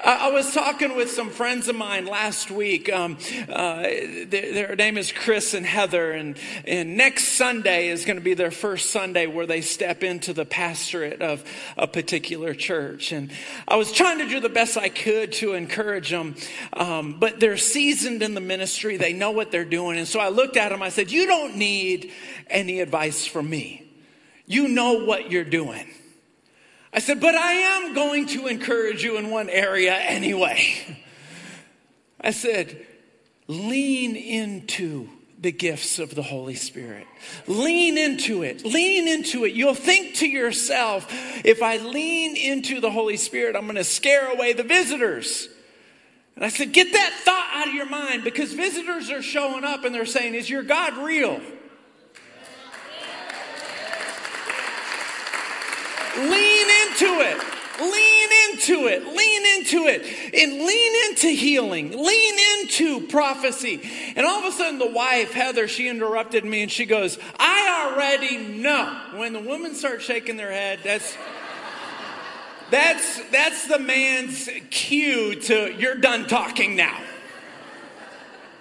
I 0.04 0.28
was 0.28 0.52
talking 0.52 0.96
with 0.96 1.10
some 1.10 1.30
friends 1.30 1.66
of 1.68 1.76
mine 1.76 2.04
last 2.04 2.50
week. 2.50 2.92
Um, 2.92 3.16
uh, 3.48 3.84
their, 4.26 4.52
their, 4.52 4.76
name 4.76 4.98
is 4.98 5.10
Chris 5.10 5.54
and 5.54 5.64
Heather, 5.64 6.12
and, 6.12 6.36
and 6.66 6.98
next 6.98 7.28
Sunday 7.28 7.88
is 7.88 8.04
going 8.04 8.18
to 8.18 8.22
be 8.22 8.34
their 8.34 8.50
first 8.50 8.90
Sunday 8.90 9.26
where 9.26 9.46
they 9.46 9.62
step 9.62 10.04
into 10.04 10.34
the 10.34 10.44
pastorate 10.44 11.22
of 11.22 11.42
a 11.78 11.86
particular 11.86 12.52
church. 12.52 13.12
And 13.12 13.30
I 13.66 13.76
was 13.76 13.92
trying 13.92 14.18
to 14.18 14.28
do 14.28 14.40
the 14.40 14.50
best 14.50 14.76
I 14.76 14.90
could 14.90 15.32
to 15.34 15.54
encourage 15.54 16.10
them, 16.10 16.34
um, 16.74 17.18
but 17.18 17.40
they're 17.40 17.56
seasoned 17.56 18.22
in 18.22 18.34
the 18.34 18.42
ministry. 18.42 18.98
They 18.98 19.14
know 19.14 19.30
what 19.30 19.50
they're 19.50 19.64
doing. 19.64 19.96
And 19.96 20.06
so 20.06 20.20
I 20.20 20.28
looked 20.28 20.58
at 20.58 20.68
them. 20.68 20.82
I 20.82 20.90
said, 20.90 21.10
You 21.10 21.26
don't 21.26 21.56
need 21.56 22.12
any 22.50 22.80
advice 22.80 23.24
from 23.24 23.48
me. 23.48 23.90
You 24.44 24.68
know 24.68 25.06
what 25.06 25.30
you're 25.30 25.44
doing. 25.44 25.86
I 26.94 27.00
said, 27.00 27.20
but 27.20 27.34
I 27.34 27.52
am 27.52 27.92
going 27.92 28.26
to 28.28 28.46
encourage 28.46 29.02
you 29.02 29.18
in 29.18 29.28
one 29.28 29.50
area 29.50 29.94
anyway. 29.94 30.96
I 32.20 32.30
said, 32.30 32.86
lean 33.48 34.14
into 34.14 35.08
the 35.40 35.50
gifts 35.50 35.98
of 35.98 36.14
the 36.14 36.22
Holy 36.22 36.54
Spirit. 36.54 37.06
Lean 37.48 37.98
into 37.98 38.44
it. 38.44 38.64
Lean 38.64 39.08
into 39.08 39.44
it. 39.44 39.54
You'll 39.54 39.74
think 39.74 40.14
to 40.16 40.28
yourself, 40.28 41.06
if 41.44 41.62
I 41.62 41.78
lean 41.78 42.36
into 42.36 42.80
the 42.80 42.90
Holy 42.92 43.16
Spirit, 43.16 43.56
I'm 43.56 43.64
going 43.64 43.74
to 43.74 43.84
scare 43.84 44.32
away 44.32 44.52
the 44.52 44.62
visitors. 44.62 45.48
And 46.36 46.44
I 46.44 46.48
said, 46.48 46.72
get 46.72 46.92
that 46.92 47.20
thought 47.24 47.50
out 47.54 47.68
of 47.68 47.74
your 47.74 47.88
mind 47.88 48.22
because 48.22 48.52
visitors 48.52 49.10
are 49.10 49.20
showing 49.20 49.64
up 49.64 49.84
and 49.84 49.94
they're 49.94 50.06
saying, 50.06 50.34
Is 50.34 50.48
your 50.48 50.62
God 50.62 50.96
real? 50.96 51.40
Lean 56.16 56.70
into 57.00 57.20
it. 57.20 57.38
Lean 57.80 58.28
into 58.52 58.86
it. 58.86 59.04
Lean 59.06 59.56
into 59.56 59.86
it. 59.86 60.06
And 60.34 60.64
lean 60.64 61.10
into 61.10 61.28
healing. 61.28 61.90
Lean 61.90 62.34
into 62.60 63.06
prophecy. 63.08 63.82
And 64.14 64.24
all 64.26 64.40
of 64.40 64.44
a 64.44 64.56
sudden, 64.56 64.78
the 64.78 64.90
wife, 64.90 65.32
Heather, 65.32 65.66
she 65.66 65.88
interrupted 65.88 66.44
me 66.44 66.62
and 66.62 66.70
she 66.70 66.86
goes, 66.86 67.18
I 67.38 67.90
already 67.92 68.38
know. 68.38 69.00
When 69.14 69.32
the 69.32 69.40
women 69.40 69.74
start 69.74 70.02
shaking 70.02 70.36
their 70.36 70.52
head, 70.52 70.80
that's. 70.84 71.16
That's, 72.70 73.20
that's 73.30 73.68
the 73.68 73.78
man's 73.78 74.48
cue 74.70 75.38
to, 75.42 75.74
you're 75.78 75.96
done 75.96 76.26
talking 76.26 76.74
now. 76.74 76.98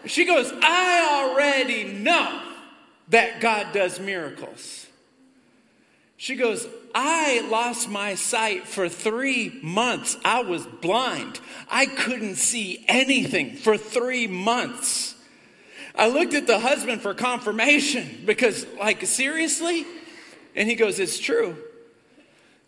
She 0.06 0.26
goes, 0.26 0.52
I 0.62 1.32
already 1.32 1.86
know 1.86 2.42
that 3.08 3.40
God 3.40 3.68
does 3.74 4.02
miracles. 4.02 4.88
She 6.18 6.36
goes, 6.36 6.68
I 6.96 7.48
lost 7.50 7.90
my 7.90 8.16
sight 8.16 8.68
for 8.68 8.88
three 8.88 9.60
months. 9.64 10.18
I 10.24 10.42
was 10.42 10.66
blind. 10.66 11.40
I 11.70 11.86
couldn't 11.86 12.36
see 12.36 12.86
anything 12.88 13.56
for 13.56 13.78
three 13.78 14.28
months. 14.28 15.16
I 15.96 16.08
looked 16.08 16.34
at 16.34 16.48
the 16.48 16.60
husband 16.60 17.02
for 17.02 17.14
confirmation 17.14 18.24
because, 18.26 18.66
like, 18.80 19.06
seriously? 19.06 19.86
And 20.56 20.70
he 20.70 20.76
goes, 20.76 21.00
It's 21.00 21.20
true. 21.20 21.58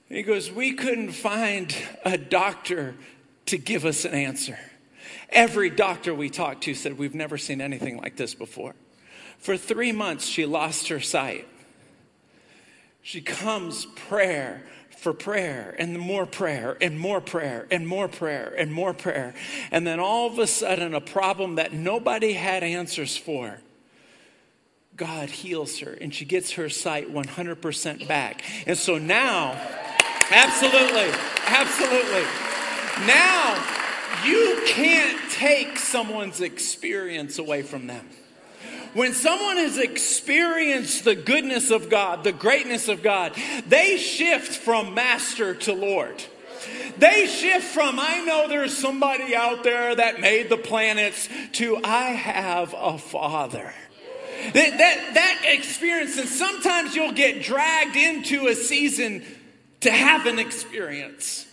He 0.10 0.24
goes, 0.24 0.52
We 0.52 0.74
couldn't 0.74 1.12
find 1.12 1.76
a 2.04 2.18
doctor 2.18 2.96
to 3.48 3.58
give 3.58 3.86
us 3.86 4.06
an 4.06 4.14
answer. 4.14 4.58
Every 5.30 5.70
doctor 5.70 6.14
we 6.14 6.30
talked 6.30 6.64
to 6.64 6.74
said, 6.74 6.98
We've 6.98 7.16
never 7.16 7.38
seen 7.38 7.62
anything 7.62 7.98
like 7.98 8.16
this 8.16 8.34
before. 8.34 8.76
For 9.38 9.58
three 9.58 9.92
months, 9.92 10.26
she 10.26 10.46
lost 10.46 10.88
her 10.88 11.00
sight. 11.00 11.48
She 13.06 13.22
comes 13.22 13.86
prayer 13.86 14.64
for 14.98 15.14
prayer 15.14 15.76
and 15.78 16.00
more 16.00 16.26
prayer 16.26 16.76
and 16.82 17.00
more 17.00 17.22
prayer 17.22 17.68
and 17.70 17.88
more 17.88 18.08
prayer 18.08 18.52
and 18.58 18.74
more 18.74 18.96
prayer. 18.96 19.36
And 19.70 19.86
then 19.86 20.00
all 20.00 20.26
of 20.26 20.40
a 20.40 20.48
sudden, 20.48 20.96
a 20.96 21.02
problem 21.02 21.56
that 21.56 21.72
nobody 21.72 22.34
had 22.34 22.64
answers 22.64 23.16
for. 23.16 23.60
God 24.98 25.30
heals 25.30 25.78
her 25.82 25.92
and 25.92 26.12
she 26.12 26.26
gets 26.26 26.54
her 26.54 26.68
sight 26.68 27.14
100% 27.14 28.08
back. 28.08 28.42
And 28.66 28.76
so 28.76 28.98
now, 28.98 29.52
absolutely, 30.32 31.12
absolutely. 31.46 32.26
Now, 33.06 33.64
you 34.26 34.64
can't 34.66 35.30
take 35.30 35.78
someone's 35.78 36.42
experience 36.42 37.38
away 37.38 37.62
from 37.62 37.86
them. 37.86 38.10
When 38.96 39.14
someone 39.14 39.58
has 39.58 39.78
experienced 39.78 41.04
the 41.04 41.16
goodness 41.16 41.70
of 41.70 41.90
God, 41.90 42.24
the 42.24 42.32
greatness 42.32 42.88
of 42.88 43.04
God, 43.04 43.34
they 43.68 43.98
shift 43.98 44.54
from 44.54 44.94
master 44.94 45.54
to 45.54 45.74
Lord. 45.74 46.24
They 46.98 47.28
shift 47.28 47.66
from, 47.66 48.00
I 48.00 48.24
know 48.24 48.48
there's 48.48 48.76
somebody 48.76 49.36
out 49.36 49.66
there 49.66 49.94
that 49.96 50.22
made 50.22 50.48
the 50.48 50.56
planets, 50.56 51.28
to, 51.54 51.78
I 51.84 52.12
have 52.12 52.74
a 52.74 52.98
father. 52.98 53.74
That, 54.54 54.78
that, 54.78 55.14
that 55.14 55.42
experience, 55.44 56.18
and 56.18 56.30
sometimes 56.30 56.96
you'll 56.96 57.12
get 57.12 57.44
dragged 57.44 57.98
into 57.98 58.48
a 58.48 58.56
season 58.56 59.26
to 59.82 59.92
have 59.92 60.26
an 60.26 60.40
experience. 60.40 61.46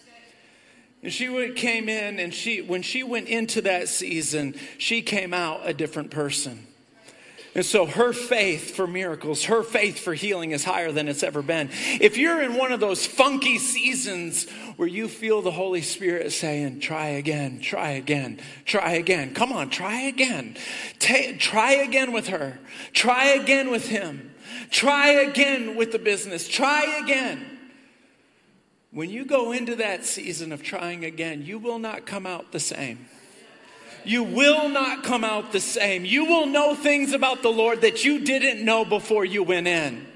And 1.02 1.12
she 1.12 1.52
came 1.54 1.88
in, 1.88 2.20
and 2.20 2.32
she, 2.32 2.62
when 2.62 2.82
she 2.82 3.02
went 3.02 3.26
into 3.26 3.62
that 3.62 3.88
season, 3.88 4.54
she 4.78 5.02
came 5.02 5.34
out 5.34 5.62
a 5.64 5.74
different 5.74 6.12
person. 6.12 6.68
And 7.54 7.66
so 7.66 7.84
her 7.84 8.14
faith 8.14 8.74
for 8.74 8.86
miracles, 8.86 9.44
her 9.44 9.62
faith 9.62 9.98
for 9.98 10.14
healing 10.14 10.52
is 10.52 10.64
higher 10.64 10.90
than 10.90 11.06
it's 11.06 11.22
ever 11.22 11.42
been. 11.42 11.68
If 12.00 12.16
you're 12.16 12.40
in 12.40 12.54
one 12.54 12.72
of 12.72 12.80
those 12.80 13.04
funky 13.04 13.58
seasons 13.58 14.48
where 14.76 14.88
you 14.88 15.06
feel 15.06 15.42
the 15.42 15.50
Holy 15.50 15.82
Spirit 15.82 16.32
saying, 16.32 16.80
try 16.80 17.08
again, 17.08 17.60
try 17.60 17.90
again, 17.90 18.40
try 18.64 18.92
again, 18.92 19.34
come 19.34 19.52
on, 19.52 19.68
try 19.68 20.00
again. 20.02 20.56
Ta- 20.98 21.34
try 21.38 21.72
again 21.72 22.12
with 22.12 22.28
her, 22.28 22.58
try 22.94 23.26
again 23.26 23.70
with 23.70 23.86
him, 23.86 24.34
try 24.70 25.08
again 25.08 25.76
with 25.76 25.92
the 25.92 25.98
business, 25.98 26.48
try 26.48 27.00
again. 27.02 27.44
When 28.92 29.10
you 29.10 29.26
go 29.26 29.52
into 29.52 29.76
that 29.76 30.06
season 30.06 30.52
of 30.52 30.62
trying 30.62 31.04
again, 31.04 31.42
you 31.44 31.58
will 31.58 31.78
not 31.78 32.06
come 32.06 32.26
out 32.26 32.52
the 32.52 32.60
same 32.60 33.08
you 34.04 34.22
will 34.22 34.68
not 34.68 35.04
come 35.04 35.24
out 35.24 35.52
the 35.52 35.60
same. 35.60 36.04
You 36.04 36.24
will 36.24 36.46
know 36.46 36.74
things 36.74 37.12
about 37.12 37.42
the 37.42 37.50
Lord 37.50 37.82
that 37.82 38.04
you 38.04 38.20
didn't 38.20 38.64
know 38.64 38.84
before 38.84 39.24
you 39.24 39.42
went 39.42 39.68
in. 39.68 40.06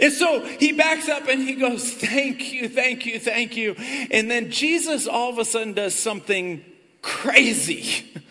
And 0.00 0.12
so 0.12 0.44
he 0.44 0.72
backs 0.72 1.08
up 1.08 1.28
and 1.28 1.42
he 1.42 1.54
goes, 1.54 1.92
Thank 1.92 2.52
you, 2.52 2.68
thank 2.68 3.06
you, 3.06 3.18
thank 3.18 3.56
you. 3.56 3.74
And 4.10 4.30
then 4.30 4.50
Jesus 4.50 5.06
all 5.06 5.30
of 5.30 5.38
a 5.38 5.44
sudden 5.44 5.72
does 5.72 5.94
something 5.94 6.64
crazy. 7.02 8.12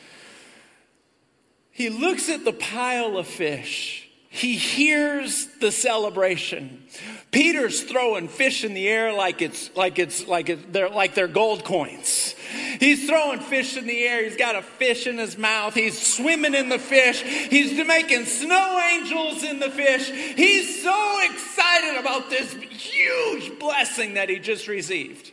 He 1.75 1.89
looks 1.89 2.29
at 2.29 2.45
the 2.45 2.53
pile 2.53 3.17
of 3.17 3.27
fish. 3.27 4.04
He 4.35 4.57
hears 4.57 5.45
the 5.61 5.71
celebration. 5.71 6.83
Peter's 7.31 7.83
throwing 7.83 8.27
fish 8.27 8.65
in 8.65 8.73
the 8.73 8.85
air 8.85 9.13
like 9.13 9.41
it's 9.41 9.73
like 9.77 9.97
it's 9.97 10.27
like 10.27 10.49
it, 10.49 10.73
they're 10.73 10.89
like 10.89 11.15
they're 11.15 11.29
gold 11.29 11.63
coins. 11.63 12.35
He's 12.81 13.07
throwing 13.07 13.39
fish 13.39 13.77
in 13.77 13.87
the 13.87 13.97
air. 14.03 14.25
He's 14.25 14.35
got 14.35 14.57
a 14.57 14.61
fish 14.61 15.07
in 15.07 15.19
his 15.19 15.37
mouth. 15.37 15.73
He's 15.73 15.97
swimming 15.97 16.53
in 16.53 16.67
the 16.67 16.79
fish. 16.79 17.21
He's 17.21 17.71
making 17.87 18.25
snow 18.25 18.77
angels 18.91 19.41
in 19.45 19.61
the 19.61 19.69
fish. 19.69 20.09
He's 20.09 20.83
so 20.83 21.21
excited 21.31 21.97
about 21.97 22.29
this 22.29 22.51
huge 22.55 23.57
blessing 23.57 24.15
that 24.15 24.27
he 24.27 24.39
just 24.39 24.67
received. 24.67 25.31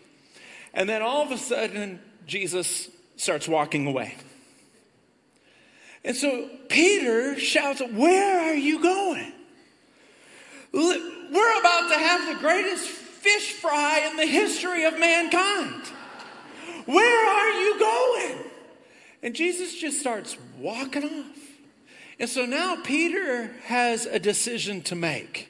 And 0.74 0.88
then 0.88 1.02
all 1.02 1.22
of 1.22 1.32
a 1.32 1.38
sudden, 1.38 1.98
Jesus 2.28 2.88
starts 3.16 3.48
walking 3.48 3.88
away. 3.88 4.14
And 6.04 6.16
so 6.16 6.48
Peter 6.68 7.38
shouts, 7.38 7.80
Where 7.80 8.50
are 8.50 8.54
you 8.54 8.82
going? 8.82 9.32
We're 10.72 11.60
about 11.60 11.88
to 11.90 11.98
have 11.98 12.34
the 12.34 12.40
greatest 12.40 12.88
fish 12.88 13.52
fry 13.52 14.08
in 14.10 14.16
the 14.16 14.26
history 14.26 14.84
of 14.84 14.98
mankind. 14.98 15.82
Where 16.86 17.28
are 17.28 17.50
you 17.60 17.78
going? 17.78 18.44
And 19.22 19.34
Jesus 19.34 19.74
just 19.76 20.00
starts 20.00 20.36
walking 20.58 21.04
off. 21.04 21.38
And 22.18 22.28
so 22.28 22.44
now 22.44 22.76
Peter 22.82 23.52
has 23.64 24.06
a 24.06 24.18
decision 24.18 24.82
to 24.82 24.94
make. 24.94 25.48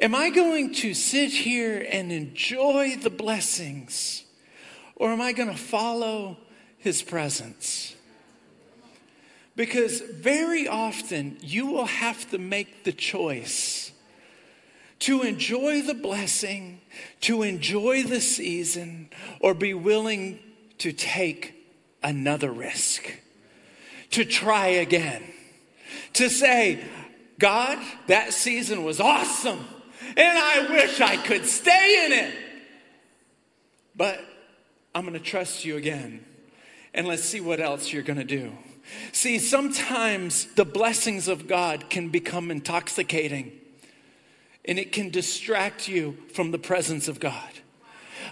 Am 0.00 0.14
I 0.14 0.30
going 0.30 0.72
to 0.74 0.94
sit 0.94 1.30
here 1.30 1.84
and 1.90 2.12
enjoy 2.12 2.96
the 2.96 3.10
blessings, 3.10 4.24
or 4.94 5.10
am 5.10 5.20
I 5.20 5.32
going 5.32 5.50
to 5.50 5.56
follow 5.56 6.36
his 6.78 7.02
presence? 7.02 7.96
Because 9.58 10.00
very 10.00 10.68
often 10.68 11.36
you 11.40 11.66
will 11.66 11.86
have 11.86 12.30
to 12.30 12.38
make 12.38 12.84
the 12.84 12.92
choice 12.92 13.90
to 15.00 15.22
enjoy 15.22 15.82
the 15.82 15.94
blessing, 15.94 16.80
to 17.22 17.42
enjoy 17.42 18.04
the 18.04 18.20
season, 18.20 19.10
or 19.40 19.54
be 19.54 19.74
willing 19.74 20.38
to 20.78 20.92
take 20.92 21.56
another 22.04 22.52
risk, 22.52 23.12
to 24.12 24.24
try 24.24 24.68
again, 24.68 25.24
to 26.12 26.30
say, 26.30 26.84
God, 27.40 27.84
that 28.06 28.32
season 28.32 28.84
was 28.84 29.00
awesome, 29.00 29.66
and 30.16 30.38
I 30.38 30.68
wish 30.70 31.00
I 31.00 31.16
could 31.16 31.44
stay 31.44 32.06
in 32.06 32.12
it. 32.12 32.34
But 33.96 34.20
I'm 34.94 35.02
going 35.02 35.14
to 35.14 35.18
trust 35.18 35.64
you 35.64 35.76
again, 35.76 36.24
and 36.94 37.08
let's 37.08 37.24
see 37.24 37.40
what 37.40 37.58
else 37.58 37.92
you're 37.92 38.04
going 38.04 38.20
to 38.20 38.24
do. 38.24 38.52
See, 39.12 39.38
sometimes 39.38 40.46
the 40.54 40.64
blessings 40.64 41.28
of 41.28 41.46
God 41.46 41.90
can 41.90 42.08
become 42.08 42.50
intoxicating 42.50 43.52
and 44.64 44.78
it 44.78 44.92
can 44.92 45.08
distract 45.08 45.88
you 45.88 46.16
from 46.34 46.50
the 46.50 46.58
presence 46.58 47.08
of 47.08 47.18
God. 47.18 47.50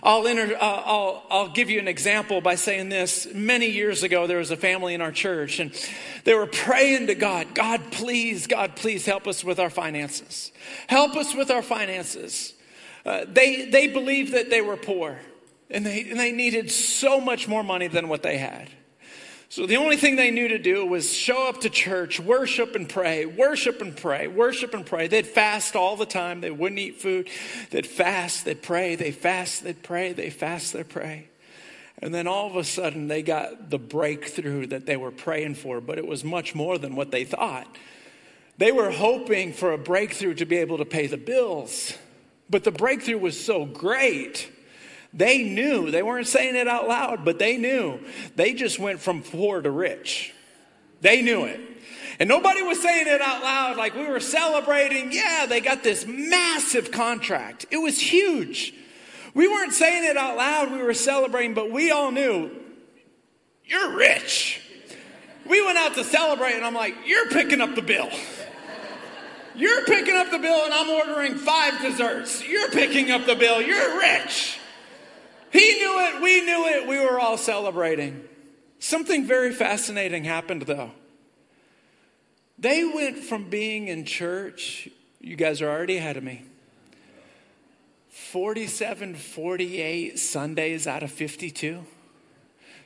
I'll, 0.03 0.27
I'll, 0.61 1.23
I'll 1.31 1.49
give 1.49 1.71
you 1.71 1.79
an 1.79 1.89
example 1.89 2.41
by 2.43 2.55
saying 2.55 2.91
this. 2.91 3.27
Many 3.33 3.67
years 3.67 4.03
ago, 4.03 4.27
there 4.27 4.39
was 4.39 4.51
a 4.51 4.57
family 4.57 4.93
in 4.93 5.01
our 5.01 5.11
church, 5.11 5.59
and 5.59 5.73
they 6.25 6.35
were 6.35 6.47
praying 6.47 7.07
to 7.07 7.15
God 7.15 7.55
God, 7.55 7.81
please, 7.91 8.47
God, 8.47 8.77
please 8.77 9.07
help 9.07 9.27
us 9.27 9.43
with 9.43 9.59
our 9.59 9.71
finances. 9.71 10.53
Help 10.87 11.17
us 11.17 11.35
with 11.35 11.51
our 11.51 11.63
finances. 11.63 12.53
Uh, 13.05 13.25
they, 13.27 13.71
they 13.71 13.89
believed 13.89 14.33
that 14.35 14.51
they 14.51 14.61
were 14.61 14.77
poor, 14.77 15.19
and 15.71 15.87
they, 15.87 16.11
and 16.11 16.21
they 16.21 16.33
needed 16.33 16.71
so 16.71 17.21
much 17.21 17.49
more 17.49 17.63
money 17.63 17.87
than 17.87 18.09
what 18.09 18.23
they 18.23 18.37
had. 18.37 18.69
So 19.49 19.65
the 19.65 19.77
only 19.77 19.97
thing 19.97 20.17
they 20.17 20.33
knew 20.33 20.49
to 20.49 20.59
do 20.59 20.85
was 20.85 21.13
show 21.13 21.49
up 21.49 21.61
to 21.61 21.71
church, 21.71 22.19
worship 22.19 22.75
and 22.75 22.89
pray, 22.89 23.27
worship 23.27 23.81
and 23.81 23.97
pray, 23.97 24.27
worship 24.27 24.75
and 24.75 24.85
pray. 24.85 25.07
They'd 25.07 25.27
fast 25.27 25.77
all 25.77 25.97
the 25.97 26.07
time. 26.07 26.41
They 26.41 26.51
wouldn't 26.51 26.81
eat 26.81 27.01
food. 27.01 27.29
They'd 27.71 27.87
fast, 27.87 28.45
they'd 28.45 28.61
pray, 28.61 28.97
they 28.97 29.13
fast, 29.13 29.63
they'd 29.63 29.83
pray, 29.83 30.13
they 30.13 30.31
fast, 30.31 30.73
they 30.73 30.83
pray. 30.83 31.29
And 32.01 32.13
then 32.13 32.27
all 32.27 32.49
of 32.49 32.57
a 32.57 32.65
sudden 32.65 33.07
they 33.07 33.23
got 33.23 33.71
the 33.71 33.79
breakthrough 33.79 34.67
that 34.67 34.85
they 34.85 34.97
were 34.97 35.13
praying 35.13 35.55
for, 35.55 35.81
but 35.81 35.97
it 35.97 36.07
was 36.07 36.25
much 36.25 36.55
more 36.55 36.77
than 36.77 36.97
what 36.97 37.11
they 37.11 37.25
thought. 37.25 37.69
They 38.59 38.73
were 38.73 38.91
hoping 38.91 39.53
for 39.53 39.73
a 39.73 39.79
breakthrough 39.79 40.35
to 40.35 40.45
be 40.45 40.57
able 40.57 40.79
to 40.79 40.85
pay 40.85 41.07
the 41.07 41.17
bills, 41.17 41.95
but 42.51 42.65
the 42.65 42.73
breakthrough 42.73 43.19
was 43.19 43.43
so 43.43 43.65
great 43.65 44.51
they 45.17 45.43
knew, 45.43 45.91
they 45.91 46.03
weren't 46.03 46.27
saying 46.27 46.57
it 46.57 46.69
out 46.69 46.87
loud, 46.87 47.25
but 47.25 47.39
they 47.39 47.57
knew. 47.57 47.99
They 48.37 48.53
just 48.53 48.79
went 48.79 49.01
from 49.01 49.23
poor 49.23 49.63
to 49.63 49.71
rich. 49.71 50.35
They 51.01 51.23
knew 51.23 51.45
it. 51.45 51.59
And 52.19 52.29
nobody 52.29 52.63
was 52.63 52.83
saying 52.83 53.07
it 53.07 53.21
out 53.21 53.43
loud 53.43 53.77
like 53.77 53.95
we 53.95 54.07
were 54.07 54.21
celebrating. 54.21 55.13
Yeah, 55.13 55.47
they 55.49 55.61
got 55.61 55.83
this 55.83 56.07
massive 56.07 56.91
contract. 56.91 57.67
It 57.71 57.79
was 57.79 57.99
huge. 57.99 58.75
We 59.35 59.49
weren't 59.49 59.73
saying 59.73 60.05
it 60.05 60.17
out 60.17 60.37
loud, 60.37 60.73
we 60.73 60.83
were 60.83 60.95
celebrating, 60.95 61.55
but 61.55 61.71
we 61.71 61.91
all 61.91 62.11
knew 62.11 62.51
you're 63.65 63.97
rich. 63.97 64.63
We 65.47 65.65
went 65.65 65.79
out 65.79 65.95
to 65.95 66.05
celebrate, 66.05 66.55
and 66.55 66.65
I'm 66.65 66.75
like, 66.75 66.95
you're 67.07 67.29
picking 67.31 67.61
up 67.61 67.75
the 67.75 67.83
bill. 67.83 68.09
You're 69.55 69.85
picking 69.85 70.17
up 70.17 70.31
the 70.31 70.39
bill, 70.39 70.65
and 70.65 70.75
I'm 70.75 70.91
ordering 70.91 71.37
five 71.37 71.81
desserts. 71.81 72.47
You're 72.47 72.71
picking 72.71 73.11
up 73.11 73.27
the 73.27 73.35
bill. 73.35 73.63
You're 73.63 73.99
rich. 73.99 74.59
He 75.57 75.79
knew 75.79 76.01
it, 76.01 76.21
we 76.21 76.43
knew 76.43 76.67
it, 76.67 76.87
we 76.87 77.01
were 77.01 77.19
all 77.19 77.39
celebrating. 77.39 78.23
Something 78.79 79.25
very 79.25 79.55
fascinating 79.55 80.25
happened 80.25 80.63
though. 80.63 80.91
They 82.59 82.85
went 82.85 83.17
from 83.17 83.49
being 83.49 83.89
in 83.89 84.05
church, 84.05 84.91
you 85.19 85.35
guys 85.35 85.63
are 85.63 85.71
already 85.71 85.97
ahead 85.97 86.19
of 86.19 86.25
me, 86.25 86.43
47, 88.11 89.15
48 89.15 90.19
Sundays 90.19 90.87
out 90.87 91.03
of 91.03 91.11
52 91.11 91.87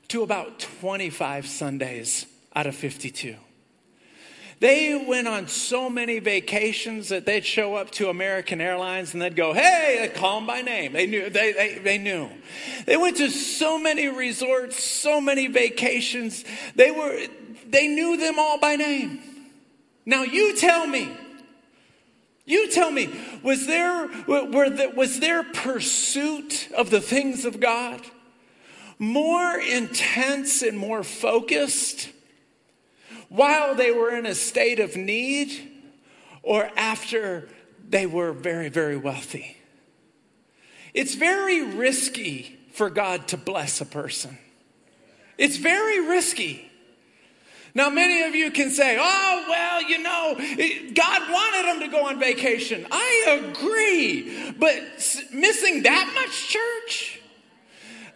to 0.07 0.23
about 0.23 0.61
25 0.61 1.49
Sundays 1.49 2.27
out 2.55 2.67
of 2.67 2.77
52. 2.77 3.35
They 4.61 4.95
went 4.95 5.27
on 5.27 5.49
so 5.49 5.89
many 5.89 6.19
vacations 6.19 7.09
that 7.09 7.25
they'd 7.25 7.47
show 7.47 7.77
up 7.77 7.91
to 7.93 8.11
American 8.11 8.61
Airlines 8.61 9.15
and 9.15 9.23
they'd 9.23 9.35
go, 9.35 9.55
hey, 9.55 9.97
they 10.01 10.09
call 10.09 10.37
them 10.37 10.47
by 10.47 10.61
name. 10.61 10.93
They 10.93 11.07
knew, 11.07 11.31
they, 11.31 11.53
they, 11.53 11.79
they 11.79 11.97
knew. 11.97 12.29
They 12.85 12.99
went 12.99 13.17
to 13.17 13.31
so 13.31 13.79
many 13.79 14.09
resorts, 14.09 14.83
so 14.83 15.19
many 15.19 15.47
vacations. 15.47 16.45
They 16.75 16.91
were, 16.91 17.27
they 17.67 17.89
knew 17.89 18.19
them 18.19 18.39
all 18.39 18.59
by 18.59 18.77
name. 18.77 19.21
Now 20.05 20.25
you 20.25 20.55
tell 20.55 20.87
me, 20.87 21.11
you 22.45 22.71
tell 22.71 22.91
me, 22.91 23.09
was 23.43 23.67
there, 23.67 24.09
were 24.27 24.69
the, 24.69 24.93
was 24.95 25.21
their 25.21 25.43
pursuit 25.43 26.69
of 26.77 26.91
the 26.91 27.01
things 27.01 27.47
of 27.47 27.61
God 27.61 28.03
more 28.99 29.59
intense 29.59 30.61
and 30.61 30.77
more 30.77 31.03
focused 31.03 32.11
while 33.31 33.75
they 33.75 33.91
were 33.93 34.15
in 34.15 34.27
a 34.27 34.35
state 34.35 34.81
of 34.81 34.97
need 34.97 35.51
or 36.43 36.71
after 36.77 37.49
they 37.89 38.05
were 38.05 38.33
very, 38.33 38.69
very 38.69 38.97
wealthy. 38.97 39.57
It's 40.93 41.15
very 41.15 41.63
risky 41.63 42.59
for 42.73 42.91
God 42.91 43.29
to 43.29 43.37
bless 43.37 43.81
a 43.81 43.87
person. 43.87 44.37
It's 45.39 45.57
very 45.57 46.07
risky. 46.07 46.71
Now, 47.73 47.89
many 47.89 48.23
of 48.23 48.35
you 48.35 48.51
can 48.51 48.71
say, 48.71 48.99
oh, 49.01 49.45
well, 49.49 49.83
you 49.85 50.03
know, 50.03 50.35
God 50.93 51.31
wanted 51.31 51.67
them 51.67 51.81
to 51.81 51.89
go 51.89 52.07
on 52.07 52.19
vacation. 52.19 52.85
I 52.91 53.49
agree. 53.49 54.53
But 54.59 54.83
missing 55.33 55.85
that 55.85 56.11
much 56.15 56.49
church? 56.49 57.21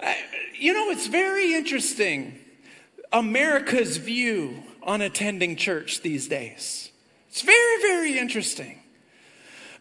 Uh, 0.00 0.12
you 0.58 0.72
know, 0.72 0.90
it's 0.90 1.06
very 1.06 1.54
interesting. 1.54 2.36
America's 3.12 3.96
view 3.96 4.63
on 4.84 5.00
attending 5.00 5.56
church 5.56 6.02
these 6.02 6.28
days. 6.28 6.90
It's 7.28 7.42
very, 7.42 7.82
very 7.82 8.18
interesting. 8.18 8.78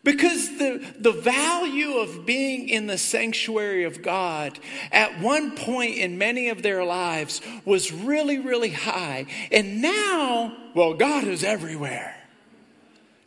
Because 0.03 0.57
the, 0.57 0.85
the 0.99 1.13
value 1.13 1.97
of 1.99 2.25
being 2.25 2.67
in 2.67 2.87
the 2.87 2.97
sanctuary 2.97 3.85
of 3.85 4.01
God 4.01 4.59
at 4.91 5.21
one 5.21 5.55
point 5.55 5.95
in 5.95 6.17
many 6.17 6.49
of 6.49 6.61
their 6.61 6.83
lives 6.83 7.41
was 7.63 7.93
really, 7.93 8.37
really 8.37 8.71
high. 8.71 9.27
And 9.49 9.81
now, 9.81 10.57
well, 10.75 10.93
God 10.93 11.23
is 11.23 11.45
everywhere. 11.45 12.17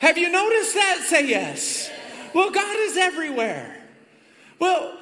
Have 0.00 0.18
you 0.18 0.30
noticed 0.30 0.74
that? 0.74 1.06
Say 1.06 1.28
yes. 1.28 1.90
Well, 2.34 2.50
God 2.50 2.76
is 2.80 2.98
everywhere. 2.98 3.74
Well, 4.58 4.98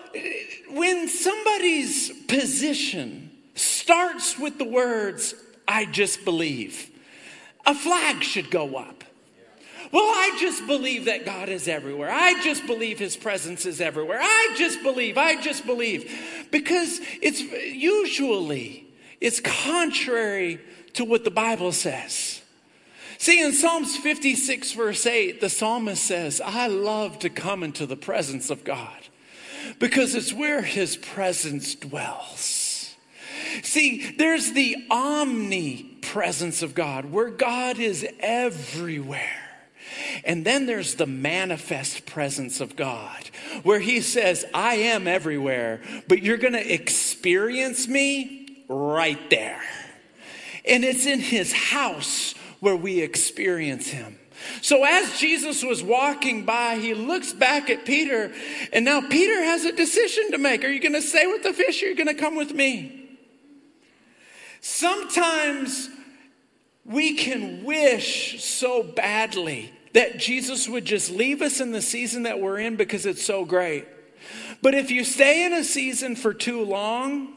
when 0.71 1.09
somebody's 1.09 2.11
position 2.27 3.33
starts 3.57 4.39
with 4.39 4.59
the 4.59 4.65
words, 4.65 5.35
I 5.67 5.87
just 5.87 6.25
believe. 6.25 6.91
A 7.67 7.75
flag 7.75 8.23
should 8.23 8.51
go 8.51 8.77
up. 8.77 9.05
Well, 9.93 10.03
I 10.03 10.37
just 10.41 10.67
believe 10.67 11.05
that 11.05 11.25
God 11.25 11.49
is 11.49 11.69
everywhere. 11.69 12.11
I 12.11 12.43
just 12.43 12.67
believe 12.67 12.99
his 12.99 13.17
presence 13.17 13.65
is 13.65 13.81
everywhere. 13.81 14.19
I 14.21 14.55
just 14.57 14.83
believe. 14.83 15.17
I 15.17 15.41
just 15.41 15.67
believe. 15.67 16.49
Because 16.51 17.01
it's 17.23 17.41
usually 17.41 18.87
it's 19.21 19.41
contrary 19.41 20.61
to 20.95 21.05
what 21.05 21.25
the 21.25 21.31
Bible 21.31 21.73
says. 21.73 22.43
See, 23.19 23.43
in 23.43 23.53
Psalms 23.53 23.97
56, 23.97 24.73
verse 24.73 25.07
8, 25.07 25.41
the 25.41 25.49
psalmist 25.49 26.05
says, 26.05 26.41
I 26.45 26.67
love 26.67 27.21
to 27.21 27.31
come 27.31 27.63
into 27.63 27.87
the 27.87 27.97
presence 27.97 28.51
of 28.51 28.65
God 28.65 28.99
because 29.79 30.15
it's 30.15 30.33
where 30.33 30.63
his 30.63 30.97
presence 30.97 31.75
dwells. 31.75 32.64
See, 33.63 34.15
there's 34.17 34.53
the 34.53 34.77
omnipresence 34.91 36.63
of 36.63 36.75
God, 36.75 37.07
where 37.07 37.31
God 37.31 37.79
is 37.79 38.07
everywhere. 38.21 39.41
And 40.25 40.45
then 40.45 40.67
there's 40.67 40.95
the 40.95 41.07
manifest 41.07 42.07
presence 42.07 42.61
of 42.61 42.77
God, 42.77 43.31
where 43.63 43.81
He 43.81 44.01
says, 44.01 44.45
I 44.55 44.77
am 44.77 45.07
everywhere, 45.07 45.81
but 46.09 46.23
you're 46.23 46.37
going 46.37 46.55
to 46.55 46.73
experience 46.73 47.87
me 47.87 48.65
right 48.69 49.31
there. 49.31 49.63
And 50.65 50.85
it's 50.85 51.07
in 51.07 51.21
His 51.21 51.53
house 51.53 52.35
where 52.61 52.77
we 52.77 53.01
experience 53.01 53.89
Him. 53.89 54.19
So 54.63 54.85
as 54.85 55.19
Jesus 55.19 55.63
was 55.63 55.83
walking 55.83 56.45
by, 56.45 56.77
he 56.77 56.95
looks 56.95 57.33
back 57.33 57.71
at 57.71 57.85
Peter, 57.85 58.33
and 58.73 58.85
now 58.85 59.01
Peter 59.01 59.43
has 59.43 59.65
a 59.65 59.73
decision 59.73 60.33
to 60.33 60.39
make. 60.39 60.65
Are 60.65 60.69
you 60.69 60.81
going 60.81 60.93
to 60.93 61.03
stay 61.03 61.27
with 61.27 61.43
the 61.43 61.53
fish 61.53 61.83
or 61.83 61.87
are 61.87 61.89
you 61.91 61.97
going 61.97 62.09
to 62.09 62.15
come 62.15 62.37
with 62.37 62.53
me? 62.53 63.04
Sometimes 64.67 65.91
we 66.87 67.17
can 67.17 67.65
wish 67.65 68.43
so 68.43 68.83
badly 68.83 69.71
that 69.93 70.17
Jesus 70.17 70.67
would 70.67 70.87
just 70.87 71.11
leave 71.11 71.43
us 71.43 71.61
in 71.61 71.71
the 71.71 71.83
season 71.83 72.23
that 72.23 72.41
we're 72.41 72.59
in 72.59 72.77
because 72.77 73.05
it's 73.05 73.23
so 73.23 73.45
great. 73.45 73.87
But 74.63 74.73
if 74.75 74.91
you 74.91 75.05
stay 75.05 75.45
in 75.45 75.53
a 75.53 75.65
season 75.65 76.17
for 76.17 76.33
too 76.33 76.65
long, 76.65 77.35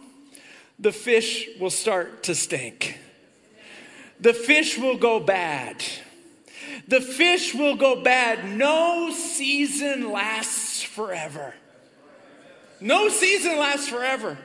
the 0.80 0.94
fish 0.94 1.50
will 1.60 1.70
start 1.70 2.24
to 2.24 2.34
stink. 2.34 2.98
The 4.22 4.34
fish 4.34 4.78
will 4.78 4.98
go 4.98 5.20
bad. 5.20 5.84
The 6.88 7.02
fish 7.02 7.54
will 7.54 7.76
go 7.76 8.02
bad. 8.02 8.58
No 8.58 9.12
season 9.12 10.14
lasts 10.14 10.82
forever. 10.82 11.54
No 12.80 13.10
season 13.10 13.60
lasts 13.60 13.90
forever. 13.90 14.38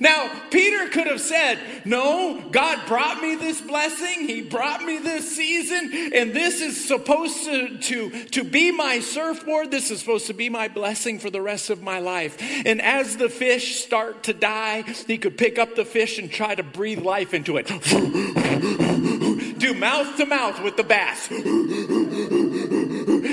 Now, 0.00 0.30
Peter 0.50 0.88
could 0.88 1.06
have 1.06 1.20
said, 1.20 1.58
No, 1.84 2.42
God 2.50 2.86
brought 2.86 3.20
me 3.22 3.34
this 3.34 3.60
blessing. 3.60 4.26
He 4.26 4.42
brought 4.42 4.82
me 4.82 4.98
this 4.98 5.36
season, 5.36 6.12
and 6.14 6.32
this 6.32 6.60
is 6.60 6.86
supposed 6.86 7.44
to, 7.44 7.78
to, 7.78 8.24
to 8.26 8.44
be 8.44 8.70
my 8.70 9.00
surfboard. 9.00 9.70
This 9.70 9.90
is 9.90 10.00
supposed 10.00 10.26
to 10.26 10.34
be 10.34 10.48
my 10.48 10.68
blessing 10.68 11.18
for 11.18 11.30
the 11.30 11.40
rest 11.40 11.70
of 11.70 11.82
my 11.82 11.98
life. 11.98 12.36
And 12.64 12.80
as 12.80 13.16
the 13.16 13.28
fish 13.28 13.82
start 13.82 14.24
to 14.24 14.32
die, 14.32 14.82
he 15.06 15.18
could 15.18 15.38
pick 15.38 15.58
up 15.58 15.74
the 15.74 15.84
fish 15.84 16.18
and 16.18 16.30
try 16.30 16.54
to 16.54 16.62
breathe 16.62 17.02
life 17.02 17.34
into 17.34 17.56
it. 17.56 17.66
Do 19.58 19.74
mouth 19.74 20.16
to 20.16 20.26
mouth 20.26 20.62
with 20.62 20.76
the 20.76 20.84
bass. 20.84 21.28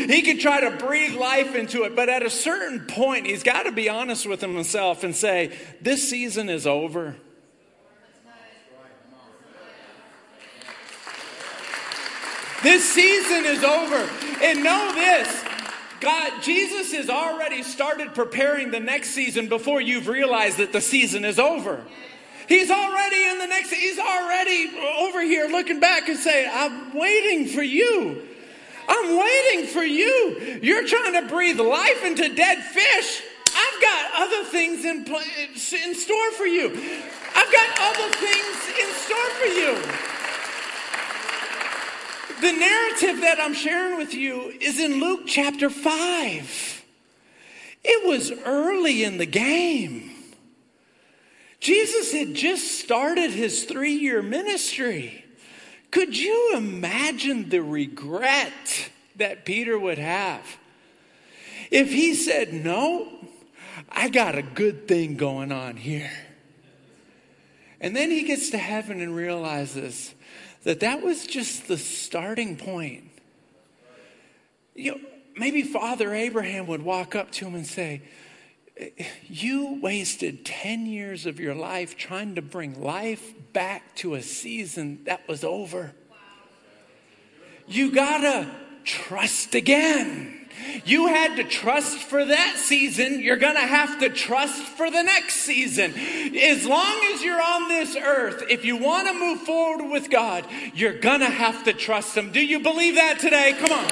He 0.10 0.24
could 0.24 0.39
try 0.39 0.62
to 0.62 0.72
breathe 0.72 1.13
life 1.13 1.54
into 1.54 1.84
it, 1.84 1.95
but 1.95 2.10
at 2.10 2.24
a 2.24 2.32
certain 2.32 2.88
point, 2.88 3.28
he's 3.28 3.43
got 3.43 3.67
to 3.67 3.72
be 3.72 3.89
honest 3.89 4.26
with 4.26 4.41
himself 4.41 5.04
and 5.04 5.15
say, 5.15 5.56
This 5.82 6.10
season 6.10 6.50
is 6.50 6.65
over. 6.65 7.15
This 12.63 12.89
season 12.89 13.45
is 13.45 13.63
over. 13.63 14.10
And 14.41 14.63
know 14.63 14.93
this 14.95 15.43
God, 16.02 16.41
Jesus 16.41 16.91
has 16.93 17.08
already 17.08 17.62
started 17.62 18.15
preparing 18.15 18.72
the 18.72 18.80
next 18.80 19.12
season 19.12 19.48
before 19.48 19.80
you've 19.80 20.08
realized 20.08 20.58
that 20.58 20.74
the 20.74 20.82
season 20.82 21.24
is 21.24 21.38
over. 21.38 21.86
He's 22.48 22.72
already 22.72 23.26
in 23.26 23.38
the 23.38 23.45
next, 23.45 23.72
he's 23.72 24.00
already 24.00 24.72
over 25.02 25.22
here 25.22 25.50
looking 25.50 25.80
back 25.80 26.10
and 26.10 26.17
saying, 26.17 26.50
I'm 26.52 26.98
waiting 26.98 27.45
for 27.45 27.62
you. 27.62 28.24
I'm 29.00 29.18
waiting 29.18 29.68
for 29.68 29.84
you. 29.84 30.60
You're 30.62 30.86
trying 30.88 31.14
to 31.14 31.30
breathe 31.30 31.60
life 31.60 32.04
into 32.04 32.34
dead 32.34 32.64
fish. 32.64 33.24
I've 33.48 33.82
got 33.82 34.12
other 34.18 34.44
things 34.44 34.84
in, 34.86 35.06
in 35.08 35.96
store 35.96 36.32
for 36.32 36.46
you. 36.46 36.68
I've 37.36 37.52
got 37.52 37.70
other 37.80 38.10
things 38.16 38.70
in 38.80 38.90
store 38.94 39.30
for 39.40 39.46
you. 39.46 39.76
The 42.42 42.58
narrative 42.58 43.22
that 43.22 43.38
I'm 43.40 43.54
sharing 43.54 43.98
with 43.98 44.14
you 44.14 44.54
is 44.62 44.80
in 44.80 45.00
Luke 45.00 45.22
chapter 45.26 45.70
5. 45.70 46.86
It 47.84 48.08
was 48.08 48.32
early 48.46 49.04
in 49.04 49.18
the 49.18 49.26
game. 49.26 50.12
Jesus 51.60 52.14
had 52.14 52.34
just 52.34 52.80
started 52.80 53.32
his 53.32 53.64
three 53.66 53.94
year 53.94 54.22
ministry. 54.22 55.26
Could 55.91 56.17
you 56.17 56.54
imagine 56.56 57.49
the 57.49 57.62
regret 57.62 58.89
that 59.15 59.45
Peter 59.45 59.78
would 59.78 59.97
have 59.97 60.58
if 61.71 61.91
he 61.91 62.13
said, 62.13 62.54
No, 62.54 63.08
I 63.89 64.10
got 64.10 64.38
a 64.38 64.41
good 64.43 64.88
thing 64.88 65.15
going 65.15 65.52
on 65.52 65.78
here? 65.78 66.12
And 67.82 67.95
then 67.95 68.12
he 68.12 68.23
gets 68.23 68.49
to 68.52 68.58
heaven 68.58 69.02
and 69.02 69.15
realizes 69.15 70.13
that 70.63 70.82
that 70.82 71.02
was 71.02 71.25
just 71.25 71.67
the 71.67 71.78
starting 71.78 72.58
point. 72.58 73.06
You 74.75 74.91
know, 74.91 74.99
maybe 75.38 75.63
Father 75.63 76.13
Abraham 76.13 76.67
would 76.67 76.84
walk 76.84 77.15
up 77.15 77.32
to 77.34 77.45
him 77.45 77.56
and 77.56 77.65
say, 77.65 78.02
you 79.28 79.80
wasted 79.82 80.46
10 80.46 80.86
years 80.86 81.26
of 81.26 81.39
your 81.39 81.56
life 81.56 81.98
trying 81.98 82.36
to 82.36 82.42
bring 82.42 82.82
life 82.82 83.34
back 83.54 83.96
to 83.98 84.15
a 84.15 84.22
season 84.22 85.02
that 85.06 85.28
was 85.28 85.44
over. 85.44 85.94
You 87.68 87.92
gotta 87.92 88.50
trust 88.84 89.56
again. 89.56 90.36
You 90.86 91.08
had 91.08 91.36
to 91.38 91.44
trust 91.44 91.98
for 91.98 92.26
that 92.26 92.56
season. 92.58 93.22
You're 93.22 93.38
going 93.38 93.56
to 93.56 93.62
have 93.62 94.00
to 94.00 94.10
trust 94.10 94.62
for 94.62 94.92
the 94.92 95.04
next 95.04 95.36
season. 95.38 95.94
As 95.94 96.65
long 96.65 97.00
as 97.13 97.24
you're 97.24 97.42
on 97.42 97.70
this 97.70 97.96
earth, 97.96 98.44
if 98.50 98.65
you 98.65 98.76
want 98.76 99.08
to 99.08 99.13
move 99.13 99.42
forward 99.42 99.89
with 99.89 100.10
God, 100.10 100.46
you're 100.74 101.00
going 101.00 101.22
to 101.22 101.30
have 101.30 101.63
to 101.65 101.74
trust 101.74 102.15
Him. 102.15 102.32
Do 102.32 102.44
you 102.44 102.60
believe 102.60 102.96
that 102.96 103.20
today? 103.20 103.56
Come 103.58 103.72
on. 103.72 103.88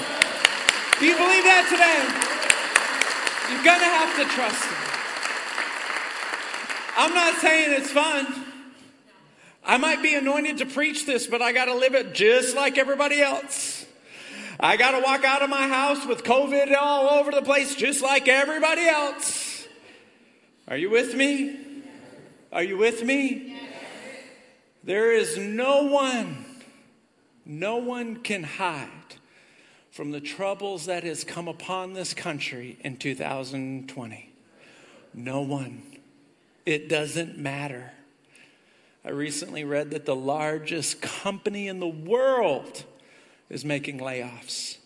Do 0.99 1.05
you 1.05 1.15
believe 1.15 1.43
that 1.43 1.67
today? 1.69 2.36
You're 3.49 3.63
going 3.63 3.79
to 3.79 3.85
have 3.85 4.15
to 4.17 4.25
trust 4.25 4.65
Him. 4.65 4.97
I'm 6.97 7.13
not 7.13 7.35
saying 7.35 7.79
it's 7.79 7.91
fun. 7.91 8.45
I 9.63 9.77
might 9.77 10.01
be 10.01 10.15
anointed 10.15 10.57
to 10.57 10.65
preach 10.65 11.05
this, 11.05 11.27
but 11.27 11.41
I 11.41 11.53
got 11.53 11.65
to 11.65 11.75
live 11.75 11.95
it 11.95 12.13
just 12.13 12.55
like 12.55 12.77
everybody 12.77 13.21
else. 13.21 13.85
I 14.59 14.75
got 14.75 14.91
to 14.91 15.01
walk 15.01 15.23
out 15.23 15.43
of 15.43 15.49
my 15.49 15.67
house 15.67 16.05
with 16.05 16.23
COVID 16.23 16.75
all 16.75 17.19
over 17.19 17.31
the 17.31 17.41
place, 17.41 17.75
just 17.75 18.01
like 18.01 18.27
everybody 18.27 18.85
else. 18.87 19.67
Are 20.67 20.75
you 20.75 20.89
with 20.89 21.15
me? 21.15 21.57
Are 22.51 22.63
you 22.63 22.77
with 22.77 23.03
me? 23.03 23.57
There 24.83 25.13
is 25.13 25.37
no 25.37 25.83
one, 25.83 26.45
no 27.45 27.77
one 27.77 28.17
can 28.17 28.43
hide 28.43 28.96
from 29.97 30.11
the 30.11 30.21
troubles 30.21 30.85
that 30.85 31.03
has 31.03 31.23
come 31.23 31.47
upon 31.47 31.93
this 31.93 32.13
country 32.13 32.77
in 32.81 32.95
2020. 32.97 34.31
No 35.15 35.41
one. 35.41 35.81
It 36.67 36.87
doesn't 36.87 37.39
matter. 37.39 37.93
I 39.03 39.09
recently 39.09 39.63
read 39.63 39.89
that 39.89 40.05
the 40.05 40.15
largest 40.15 41.01
company 41.01 41.67
in 41.67 41.79
the 41.79 41.87
world 41.87 42.83
is 43.49 43.65
making 43.65 43.97
layoffs. 43.97 44.77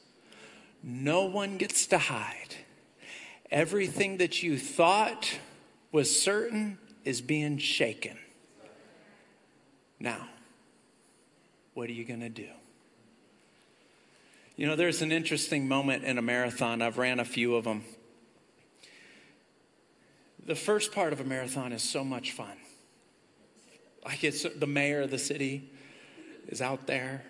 No 0.81 1.25
one 1.25 1.57
gets 1.57 1.87
to 1.87 1.97
hide. 1.97 2.55
Everything 3.51 4.15
that 4.19 4.41
you 4.41 4.57
thought 4.57 5.39
was 5.91 6.21
certain 6.21 6.77
is 7.03 7.19
being 7.19 7.57
shaken. 7.57 8.17
Now, 9.99 10.29
what 11.73 11.89
are 11.89 11.93
you 11.93 12.05
going 12.05 12.21
to 12.21 12.29
do? 12.29 12.47
You 14.57 14.67
know, 14.67 14.75
there's 14.75 15.01
an 15.01 15.11
interesting 15.11 15.67
moment 15.67 16.03
in 16.03 16.17
a 16.17 16.21
marathon. 16.21 16.81
I've 16.81 16.97
ran 16.97 17.19
a 17.19 17.25
few 17.25 17.55
of 17.55 17.63
them. 17.63 17.83
The 20.45 20.55
first 20.55 20.91
part 20.91 21.13
of 21.13 21.21
a 21.21 21.23
marathon 21.23 21.71
is 21.71 21.81
so 21.81 22.03
much 22.03 22.31
fun. 22.31 22.57
Like 24.03 24.23
it's 24.23 24.43
the 24.43 24.67
mayor 24.67 25.01
of 25.01 25.11
the 25.11 25.19
city 25.19 25.69
is 26.47 26.61
out 26.61 26.87
there. 26.87 27.23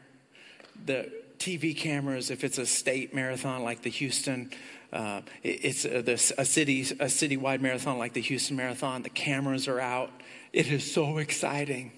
The 0.85 1.11
TV 1.37 1.77
cameras, 1.77 2.31
if 2.31 2.43
it's 2.43 2.57
a 2.57 2.65
state 2.65 3.13
marathon 3.13 3.63
like 3.63 3.81
the 3.83 3.89
Houston, 3.89 4.51
uh, 4.91 5.21
it's 5.43 5.85
a, 5.85 6.01
the, 6.01 6.13
a 6.37 6.45
city 6.45 6.81
a 6.81 7.05
citywide 7.05 7.61
marathon 7.61 7.97
like 7.97 8.13
the 8.13 8.21
Houston 8.21 8.57
Marathon. 8.57 9.03
The 9.03 9.09
cameras 9.09 9.67
are 9.67 9.79
out. 9.79 10.11
It 10.53 10.67
is 10.67 10.91
so 10.91 11.17
exciting. 11.17 11.91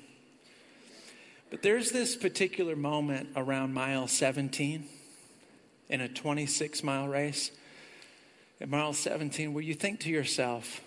But 1.49 1.61
there's 1.61 1.91
this 1.91 2.15
particular 2.15 2.75
moment 2.75 3.29
around 3.35 3.73
mile 3.73 4.07
17 4.07 4.87
in 5.89 6.01
a 6.01 6.07
26 6.07 6.83
mile 6.83 7.07
race. 7.07 7.51
At 8.61 8.69
mile 8.69 8.93
17, 8.93 9.53
where 9.53 9.63
you 9.63 9.73
think 9.73 9.99
to 10.01 10.09
yourself, 10.09 10.81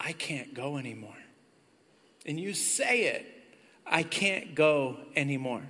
I 0.00 0.12
can't 0.12 0.54
go 0.54 0.78
anymore 0.78 1.16
and 2.28 2.38
you 2.38 2.52
say 2.52 3.04
it, 3.04 3.26
I 3.86 4.02
can't 4.02 4.54
go 4.54 4.98
anymore. 5.16 5.62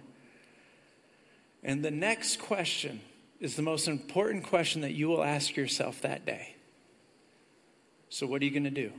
And 1.62 1.84
the 1.84 1.92
next 1.92 2.40
question 2.40 3.00
is 3.40 3.54
the 3.54 3.62
most 3.62 3.86
important 3.86 4.44
question 4.44 4.82
that 4.82 4.92
you 4.92 5.08
will 5.08 5.22
ask 5.22 5.56
yourself 5.56 6.02
that 6.02 6.26
day. 6.26 6.56
So, 8.10 8.26
what 8.26 8.42
are 8.42 8.44
you 8.44 8.50
going 8.50 8.64
to 8.64 8.70
do? 8.70 8.92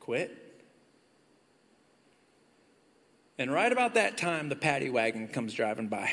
Quit? 0.00 0.42
And 3.38 3.52
right 3.52 3.70
about 3.70 3.94
that 3.94 4.16
time, 4.16 4.48
the 4.48 4.56
paddy 4.56 4.90
wagon 4.90 5.28
comes 5.28 5.54
driving 5.54 5.86
by. 5.86 6.10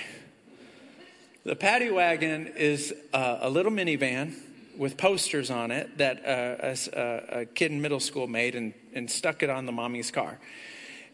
The 1.45 1.57
paddy 1.57 1.91
wagon 1.91 2.47
is 2.55 2.93
uh, 3.11 3.39
a 3.41 3.49
little 3.49 3.71
minivan 3.71 4.33
with 4.77 4.95
posters 4.95 5.51
on 5.51 5.71
it 5.71 5.97
that 5.97 6.25
uh, 6.25 6.73
a, 6.97 7.41
a, 7.41 7.45
kid 7.45 7.69
in 7.69 7.81
middle 7.81 7.99
school 7.99 8.27
made 8.27 8.55
and, 8.55 8.73
and 8.93 9.11
stuck 9.11 9.43
it 9.43 9.49
on 9.49 9.65
the 9.65 9.73
mommy's 9.73 10.09
car. 10.09 10.39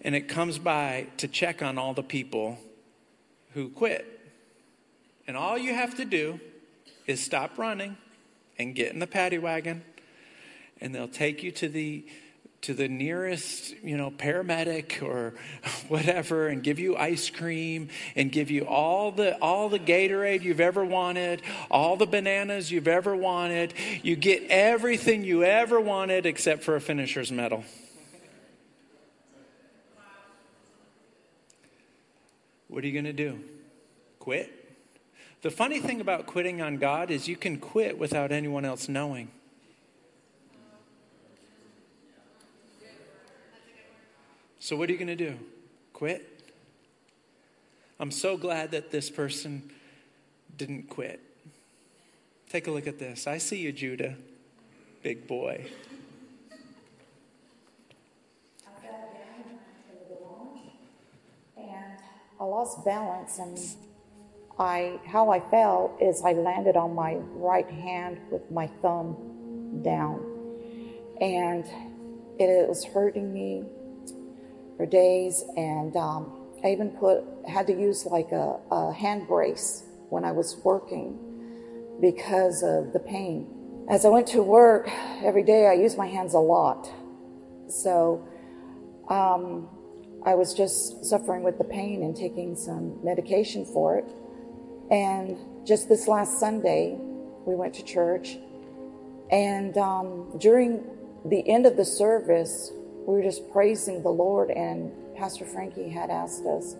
And 0.01 0.13
it 0.13 0.27
comes 0.27 0.59
by 0.59 1.07
to 1.17 1.27
check 1.27 1.63
on 1.63 1.79
all 1.79 1.95
the 1.95 2.03
people 2.03 2.59
who 3.55 3.69
quit. 3.69 4.05
And 5.25 5.35
all 5.35 5.57
you 5.57 5.73
have 5.73 5.95
to 5.97 6.05
do 6.05 6.39
is 7.07 7.19
stop 7.19 7.57
running 7.57 7.97
and 8.59 8.75
get 8.75 8.93
in 8.93 8.99
the 8.99 9.07
paddy 9.07 9.39
wagon, 9.39 9.81
and 10.79 10.93
they'll 10.93 11.07
take 11.07 11.41
you 11.41 11.51
to 11.53 11.67
the 11.67 12.05
to 12.61 12.73
the 12.73 12.87
nearest, 12.87 13.73
you 13.83 13.95
know, 13.95 14.11
paramedic 14.11 15.01
or 15.01 15.33
whatever 15.87 16.47
and 16.47 16.61
give 16.61 16.79
you 16.79 16.97
ice 16.97 17.29
cream 17.29 17.89
and 18.15 18.31
give 18.31 18.51
you 18.51 18.65
all 18.65 19.11
the 19.11 19.37
all 19.41 19.69
the 19.69 19.79
Gatorade 19.79 20.41
you've 20.41 20.59
ever 20.59 20.83
wanted, 20.83 21.41
all 21.71 21.95
the 21.95 22.05
bananas 22.05 22.71
you've 22.71 22.87
ever 22.87 23.15
wanted. 23.15 23.73
You 24.03 24.15
get 24.15 24.43
everything 24.49 25.23
you 25.23 25.43
ever 25.43 25.79
wanted 25.79 26.25
except 26.25 26.63
for 26.63 26.75
a 26.75 26.81
finisher's 26.81 27.31
medal. 27.31 27.63
What 32.67 32.83
are 32.83 32.87
you 32.87 32.93
going 32.93 33.05
to 33.05 33.13
do? 33.13 33.39
Quit? 34.19 34.53
The 35.41 35.49
funny 35.49 35.79
thing 35.79 36.01
about 36.01 36.27
quitting 36.27 36.61
on 36.61 36.77
God 36.77 37.09
is 37.09 37.27
you 37.27 37.37
can 37.37 37.57
quit 37.57 37.97
without 37.97 38.31
anyone 38.31 38.65
else 38.65 38.87
knowing. 38.87 39.31
So, 44.69 44.75
what 44.75 44.87
are 44.87 44.91
you 44.91 44.99
going 44.99 45.07
to 45.07 45.15
do? 45.15 45.35
Quit? 45.93 46.43
I'm 47.99 48.11
so 48.11 48.37
glad 48.37 48.69
that 48.69 48.91
this 48.91 49.09
person 49.09 49.71
didn't 50.57 50.91
quit. 50.91 51.19
Take 52.51 52.67
a 52.67 52.71
look 52.71 52.85
at 52.85 52.99
this. 52.99 53.25
I 53.25 53.39
see 53.39 53.57
you, 53.57 53.71
Judah, 53.71 54.15
big 55.01 55.25
boy. 55.25 55.65
I 62.39 62.43
lost 62.43 62.85
balance 62.85 63.39
and 63.39 63.57
I 64.59 64.99
how 65.07 65.31
I 65.31 65.39
fell 65.49 65.97
is 65.99 66.21
I 66.23 66.33
landed 66.33 66.77
on 66.77 66.93
my 66.93 67.15
right 67.33 67.67
hand 67.67 68.19
with 68.29 68.51
my 68.51 68.67
thumb 68.83 69.81
down. 69.81 70.23
And 71.19 71.65
it 72.37 72.69
was 72.69 72.83
hurting 72.85 73.33
me 73.33 73.65
for 74.79 74.85
days, 74.85 75.43
and 75.57 75.93
um, 75.97 76.31
I 76.63 76.71
even 76.71 76.91
put 76.91 77.25
had 77.45 77.67
to 77.67 77.73
use 77.73 78.05
like 78.05 78.31
a, 78.31 78.55
a 78.71 78.93
hand 78.93 79.27
brace 79.27 79.83
when 80.07 80.23
I 80.23 80.31
was 80.31 80.55
working 80.63 81.19
because 81.99 82.63
of 82.63 82.93
the 82.93 82.99
pain. 82.99 83.85
As 83.89 84.05
I 84.05 84.09
went 84.09 84.27
to 84.27 84.41
work 84.41 84.89
every 85.21 85.43
day, 85.43 85.67
I 85.67 85.73
used 85.73 85.97
my 85.97 86.07
hands 86.07 86.33
a 86.33 86.39
lot, 86.39 86.89
so 87.67 88.25
um, 89.09 89.67
I 90.25 90.35
was 90.35 90.53
just 90.53 91.03
suffering 91.03 91.43
with 91.43 91.57
the 91.57 91.65
pain 91.65 92.01
and 92.01 92.15
taking 92.15 92.55
some 92.55 93.03
medication 93.03 93.65
for 93.65 93.97
it. 93.97 94.09
And 94.89 95.37
just 95.67 95.89
this 95.89 96.07
last 96.07 96.39
Sunday, 96.39 96.95
we 97.45 97.53
went 97.53 97.73
to 97.73 97.83
church, 97.83 98.37
and 99.29 99.77
um, 99.77 100.37
during 100.37 100.85
the 101.25 101.45
end 101.49 101.65
of 101.65 101.75
the 101.75 101.83
service, 101.83 102.71
we 103.09 103.15
were 103.15 103.23
just 103.23 103.51
praising 103.51 104.03
the 104.03 104.09
Lord, 104.09 104.51
and 104.51 104.91
Pastor 105.17 105.43
Frankie 105.43 105.89
had 105.89 106.11
asked 106.11 106.45
us, 106.45 106.75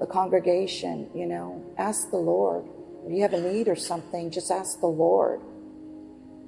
the 0.00 0.06
congregation, 0.06 1.08
you 1.14 1.26
know, 1.26 1.64
ask 1.78 2.10
the 2.10 2.16
Lord. 2.16 2.64
If 3.06 3.12
you 3.12 3.22
have 3.22 3.34
a 3.34 3.40
need 3.40 3.68
or 3.68 3.76
something, 3.76 4.32
just 4.32 4.50
ask 4.50 4.80
the 4.80 4.88
Lord. 4.88 5.40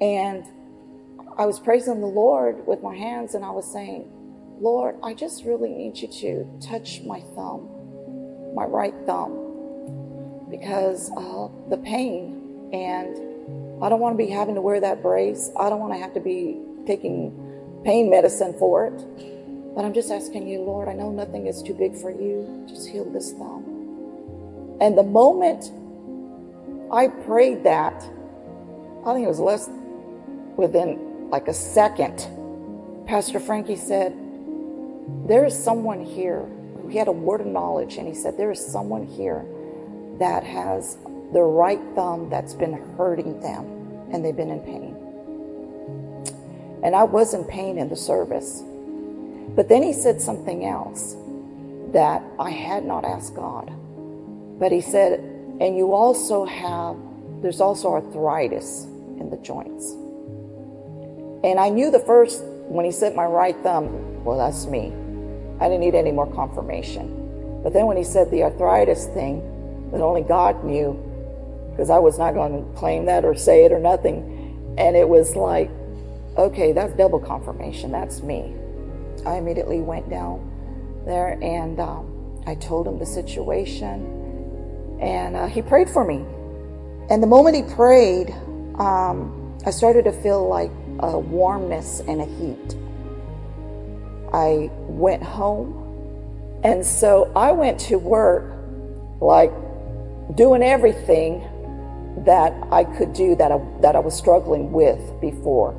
And 0.00 0.44
I 1.38 1.46
was 1.46 1.60
praising 1.60 2.00
the 2.00 2.08
Lord 2.08 2.66
with 2.66 2.82
my 2.82 2.96
hands, 2.96 3.36
and 3.36 3.44
I 3.44 3.50
was 3.50 3.70
saying, 3.72 4.10
Lord, 4.58 4.96
I 5.04 5.14
just 5.14 5.44
really 5.44 5.70
need 5.70 5.98
you 5.98 6.08
to 6.08 6.58
touch 6.60 7.02
my 7.02 7.20
thumb, 7.36 7.68
my 8.56 8.64
right 8.64 8.94
thumb, 9.06 10.48
because 10.50 11.12
uh, 11.16 11.46
the 11.70 11.76
pain, 11.76 12.70
and 12.72 13.84
I 13.84 13.88
don't 13.88 14.00
want 14.00 14.18
to 14.18 14.24
be 14.24 14.30
having 14.32 14.56
to 14.56 14.60
wear 14.60 14.80
that 14.80 15.00
brace. 15.00 15.48
I 15.56 15.70
don't 15.70 15.78
want 15.78 15.92
to 15.92 16.00
have 16.00 16.14
to 16.14 16.20
be 16.20 16.58
taking 16.88 17.51
pain 17.84 18.10
medicine 18.10 18.54
for 18.58 18.86
it. 18.86 19.74
But 19.74 19.84
I'm 19.84 19.94
just 19.94 20.10
asking 20.10 20.48
you, 20.48 20.60
Lord, 20.60 20.88
I 20.88 20.92
know 20.92 21.10
nothing 21.10 21.46
is 21.46 21.62
too 21.62 21.74
big 21.74 21.96
for 21.96 22.10
you. 22.10 22.66
Just 22.68 22.88
heal 22.88 23.04
this 23.04 23.32
thumb. 23.32 24.78
And 24.80 24.96
the 24.96 25.02
moment 25.02 25.70
I 26.92 27.08
prayed 27.08 27.64
that, 27.64 27.94
I 29.06 29.14
think 29.14 29.24
it 29.24 29.28
was 29.28 29.40
less 29.40 29.68
within 30.56 31.30
like 31.30 31.48
a 31.48 31.54
second, 31.54 32.28
Pastor 33.06 33.40
Frankie 33.40 33.76
said, 33.76 34.12
There 35.26 35.44
is 35.46 35.56
someone 35.56 36.04
here. 36.04 36.46
He 36.90 36.98
had 36.98 37.08
a 37.08 37.12
word 37.12 37.40
of 37.40 37.46
knowledge, 37.46 37.96
and 37.96 38.06
he 38.06 38.14
said, 38.14 38.36
There 38.36 38.50
is 38.50 38.64
someone 38.64 39.06
here 39.06 39.46
that 40.18 40.44
has 40.44 40.98
the 41.32 41.40
right 41.40 41.80
thumb 41.94 42.28
that's 42.28 42.54
been 42.54 42.74
hurting 42.96 43.40
them 43.40 43.64
and 44.12 44.24
they've 44.24 44.36
been 44.36 44.50
in 44.50 44.60
pain. 44.60 44.91
And 46.82 46.96
I 46.96 47.04
was 47.04 47.34
in 47.34 47.44
pain 47.44 47.78
in 47.78 47.88
the 47.88 47.96
service. 47.96 48.62
But 49.54 49.68
then 49.68 49.82
he 49.82 49.92
said 49.92 50.20
something 50.20 50.64
else 50.64 51.16
that 51.92 52.22
I 52.38 52.50
had 52.50 52.84
not 52.84 53.04
asked 53.04 53.34
God. 53.34 53.70
But 54.58 54.72
he 54.72 54.80
said, 54.80 55.20
and 55.60 55.76
you 55.76 55.92
also 55.92 56.44
have, 56.44 56.96
there's 57.42 57.60
also 57.60 57.92
arthritis 57.92 58.84
in 58.84 59.30
the 59.30 59.36
joints. 59.38 59.92
And 61.44 61.60
I 61.60 61.68
knew 61.68 61.90
the 61.90 62.00
first, 62.00 62.42
when 62.68 62.84
he 62.84 62.92
said 62.92 63.14
my 63.14 63.26
right 63.26 63.56
thumb, 63.62 64.24
well, 64.24 64.38
that's 64.38 64.66
me. 64.66 64.92
I 65.60 65.68
didn't 65.68 65.80
need 65.80 65.94
any 65.94 66.12
more 66.12 66.32
confirmation. 66.32 67.60
But 67.62 67.72
then 67.72 67.86
when 67.86 67.96
he 67.96 68.04
said 68.04 68.30
the 68.30 68.42
arthritis 68.44 69.06
thing, 69.06 69.40
that 69.92 70.00
only 70.00 70.22
God 70.22 70.64
knew, 70.64 70.94
because 71.70 71.90
I 71.90 71.98
was 71.98 72.18
not 72.18 72.34
going 72.34 72.64
to 72.64 72.78
claim 72.78 73.04
that 73.06 73.24
or 73.24 73.34
say 73.34 73.64
it 73.64 73.72
or 73.72 73.78
nothing. 73.78 74.74
And 74.78 74.96
it 74.96 75.08
was 75.08 75.36
like, 75.36 75.70
okay, 76.36 76.72
that's 76.72 76.92
double 76.94 77.20
confirmation. 77.20 77.92
That's 77.92 78.22
me. 78.22 78.54
I 79.26 79.36
immediately 79.36 79.80
went 79.80 80.08
down 80.10 80.48
there 81.06 81.38
and 81.42 81.78
um, 81.80 82.42
I 82.46 82.54
told 82.54 82.86
him 82.86 82.98
the 82.98 83.06
situation. 83.06 84.98
And 85.00 85.36
uh, 85.36 85.46
he 85.46 85.62
prayed 85.62 85.90
for 85.90 86.04
me. 86.04 86.24
And 87.10 87.22
the 87.22 87.26
moment 87.26 87.56
he 87.56 87.62
prayed, 87.74 88.30
um, 88.78 89.58
I 89.66 89.70
started 89.70 90.04
to 90.04 90.12
feel 90.12 90.48
like 90.48 90.70
a 91.00 91.18
warmness 91.18 92.00
and 92.00 92.20
a 92.20 92.24
heat. 92.24 92.76
I 94.32 94.70
went 94.88 95.22
home. 95.22 95.78
And 96.64 96.84
so 96.84 97.30
I 97.34 97.52
went 97.52 97.80
to 97.80 97.96
work 97.96 98.54
like 99.20 99.52
doing 100.34 100.62
everything 100.62 101.48
that 102.24 102.52
I 102.70 102.84
could 102.84 103.12
do 103.12 103.34
that 103.36 103.50
I, 103.50 103.60
that 103.80 103.96
I 103.96 103.98
was 103.98 104.16
struggling 104.16 104.72
with 104.72 105.20
before. 105.20 105.74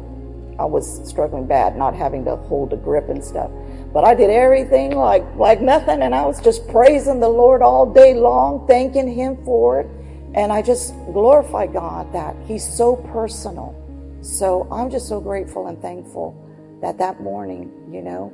I 0.60 0.66
was 0.66 1.08
struggling 1.08 1.48
bad, 1.48 1.76
not 1.78 1.96
having 1.96 2.26
to 2.26 2.36
hold 2.36 2.74
a 2.74 2.78
grip 2.78 3.10
and 3.10 3.24
stuff. 3.24 3.52
But 3.92 4.04
I 4.04 4.16
did 4.16 4.30
everything 4.30 4.96
like 4.96 5.24
like 5.36 5.62
nothing, 5.62 6.02
and 6.02 6.16
I 6.16 6.26
was 6.26 6.42
just 6.42 6.68
praising 6.68 7.20
the 7.20 7.30
Lord 7.30 7.62
all 7.62 7.92
day 7.92 8.14
long, 8.14 8.68
thanking 8.68 9.08
Him 9.08 9.44
for 9.46 9.82
it. 9.82 9.88
And 10.36 10.52
I 10.52 10.62
just 10.62 10.94
glorify 11.14 11.68
God 11.68 12.12
that 12.14 12.36
He's 12.46 12.66
so 12.66 12.96
personal. 12.96 13.76
So 14.22 14.68
I'm 14.72 14.90
just 14.90 15.08
so 15.08 15.20
grateful 15.20 15.68
and 15.68 15.82
thankful 15.82 16.36
that 16.82 16.98
that 16.98 17.22
morning, 17.22 17.72
you 17.92 18.02
know, 18.02 18.34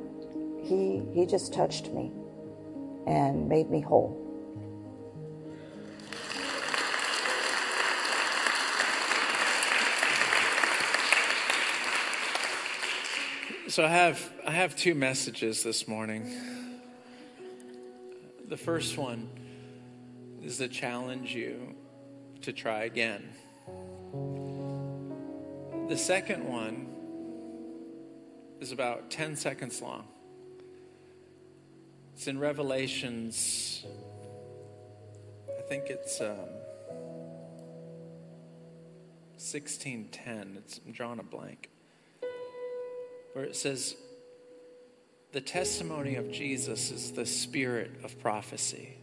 He 0.62 1.02
He 1.12 1.26
just 1.26 1.52
touched 1.52 1.88
me 1.92 2.10
and 3.06 3.48
made 3.48 3.70
me 3.70 3.80
whole. 3.80 4.29
So 13.70 13.84
I 13.84 13.88
have 13.88 14.32
I 14.44 14.50
have 14.50 14.74
two 14.74 14.96
messages 14.96 15.62
this 15.62 15.86
morning. 15.86 16.28
The 18.48 18.56
first 18.56 18.98
one 18.98 19.28
is 20.42 20.56
to 20.56 20.66
challenge 20.66 21.32
you 21.32 21.76
to 22.42 22.52
try 22.52 22.82
again. 22.82 23.28
The 25.88 25.96
second 25.96 26.48
one 26.48 26.88
is 28.58 28.72
about 28.72 29.08
10 29.08 29.36
seconds 29.36 29.80
long. 29.80 30.08
It's 32.14 32.26
in 32.26 32.40
Revelations, 32.40 33.84
I 35.46 35.62
think 35.68 35.84
it's 35.90 36.20
um, 36.20 36.26
1610. 39.38 40.56
It's 40.58 40.80
I'm 40.84 40.90
drawing 40.90 41.20
a 41.20 41.22
blank 41.22 41.70
where 43.32 43.44
it 43.44 43.56
says, 43.56 43.96
The 45.32 45.40
testimony 45.40 46.16
of 46.16 46.30
Jesus 46.30 46.90
is 46.90 47.12
the 47.12 47.26
spirit 47.26 47.92
of 48.02 48.18
prophecy. 48.20 48.96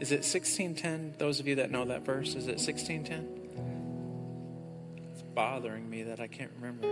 Is 0.00 0.12
it 0.12 0.24
1610? 0.24 1.14
Those 1.18 1.40
of 1.40 1.48
you 1.48 1.56
that 1.56 1.70
know 1.70 1.84
that 1.84 2.06
verse, 2.06 2.34
is 2.34 2.46
it 2.46 2.58
1610? 2.58 3.40
It's 5.12 5.22
bothering 5.22 5.88
me 5.88 6.04
that 6.04 6.20
I 6.20 6.26
can't 6.26 6.50
remember. 6.56 6.88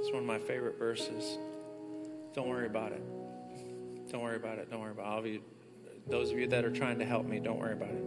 It's 0.00 0.10
one 0.10 0.22
of 0.22 0.26
my 0.26 0.40
favorite 0.40 0.78
verses. 0.78 1.38
Don't 2.34 2.48
worry 2.48 2.66
about 2.66 2.92
it. 2.92 3.02
Don't 4.10 4.22
worry 4.22 4.36
about 4.36 4.58
it. 4.58 4.70
Don't 4.70 4.80
worry 4.80 4.90
about 4.90 5.06
it. 5.06 5.08
All 5.08 5.18
of 5.20 5.26
you, 5.26 5.42
those 6.08 6.32
of 6.32 6.38
you 6.38 6.48
that 6.48 6.64
are 6.64 6.72
trying 6.72 6.98
to 6.98 7.04
help 7.04 7.24
me, 7.24 7.38
don't 7.38 7.58
worry 7.58 7.74
about 7.74 7.90
it. 7.90 8.04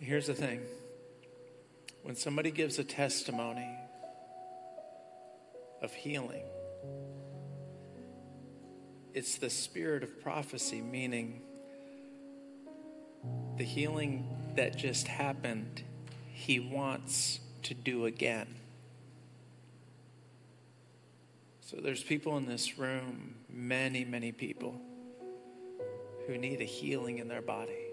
Here's 0.00 0.26
the 0.26 0.34
thing 0.34 0.62
when 2.02 2.16
somebody 2.16 2.50
gives 2.50 2.78
a 2.78 2.84
testimony, 2.84 3.68
of 5.82 5.92
healing. 5.92 6.44
It's 9.12 9.38
the 9.38 9.50
spirit 9.50 10.02
of 10.02 10.22
prophecy, 10.22 10.80
meaning 10.80 11.42
the 13.56 13.64
healing 13.64 14.36
that 14.56 14.76
just 14.76 15.08
happened, 15.08 15.82
he 16.32 16.60
wants 16.60 17.40
to 17.64 17.74
do 17.74 18.06
again. 18.06 18.46
So 21.60 21.76
there's 21.76 22.02
people 22.02 22.36
in 22.36 22.46
this 22.46 22.78
room, 22.78 23.34
many, 23.48 24.04
many 24.04 24.32
people, 24.32 24.80
who 26.26 26.36
need 26.36 26.60
a 26.60 26.64
healing 26.64 27.18
in 27.18 27.28
their 27.28 27.42
body. 27.42 27.86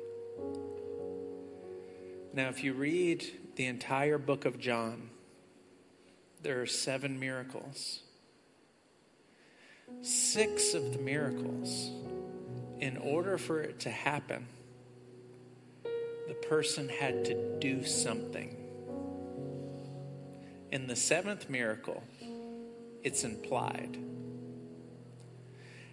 Now, 2.34 2.50
if 2.50 2.64
you 2.64 2.74
read 2.74 3.26
the 3.56 3.66
entire 3.66 4.18
book 4.18 4.46
of 4.46 4.60
John, 4.60 5.10
there 6.42 6.62
are 6.62 6.66
seven 6.66 7.20
miracles. 7.20 8.02
Six 10.02 10.74
of 10.74 10.94
the 10.94 11.00
miracles, 11.00 11.92
in 12.80 12.98
order 12.98 13.38
for 13.38 13.62
it 13.62 13.80
to 13.82 13.90
happen, 13.90 14.48
the 16.28 16.34
person 16.34 16.90
had 16.90 17.26
to 17.26 17.60
do 17.60 17.86
something. 17.86 18.56
In 20.72 20.88
the 20.88 20.96
seventh 20.96 21.50
miracle, 21.50 22.04
it's 23.04 23.24
implied. 23.24 23.98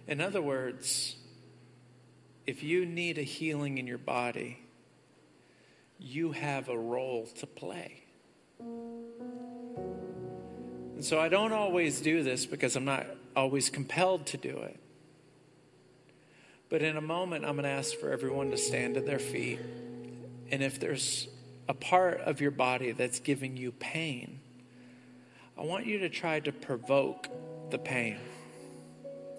In 0.07 0.21
other 0.21 0.41
words, 0.41 1.15
if 2.45 2.61
you 2.61 2.85
need 2.85 3.17
a 3.17 3.23
healing 3.23 3.77
in 3.77 3.87
your 3.87 3.97
body, 3.97 4.59
you 5.97 6.33
have 6.33 6.69
a 6.69 6.77
role 6.77 7.25
to 7.37 7.47
play. 7.47 8.03
And 10.95 11.03
so 11.03 11.19
I 11.19 11.27
don't 11.27 11.51
always 11.51 11.99
do 11.99 12.23
this 12.23 12.45
because 12.45 12.77
I'm 12.77 12.85
not 12.85 13.05
always 13.35 13.69
compelled 13.69 14.25
to 14.27 14.37
do 14.37 14.57
it. 14.59 14.79
But 16.69 16.81
in 16.81 16.95
a 16.95 17.01
moment, 17.01 17.43
I'm 17.45 17.55
going 17.55 17.65
to 17.65 17.69
ask 17.69 17.95
for 17.95 18.11
everyone 18.11 18.49
to 18.51 18.57
stand 18.57 18.95
at 18.95 19.05
their 19.05 19.19
feet. 19.19 19.59
And 20.51 20.63
if 20.63 20.79
there's 20.79 21.27
a 21.67 21.73
part 21.73 22.21
of 22.21 22.39
your 22.39 22.51
body 22.51 22.93
that's 22.93 23.19
giving 23.19 23.57
you 23.57 23.73
pain, 23.73 24.39
I 25.57 25.63
want 25.63 25.85
you 25.85 25.99
to 25.99 26.09
try 26.09 26.39
to 26.39 26.53
provoke 26.53 27.27
the 27.71 27.77
pain. 27.77 28.17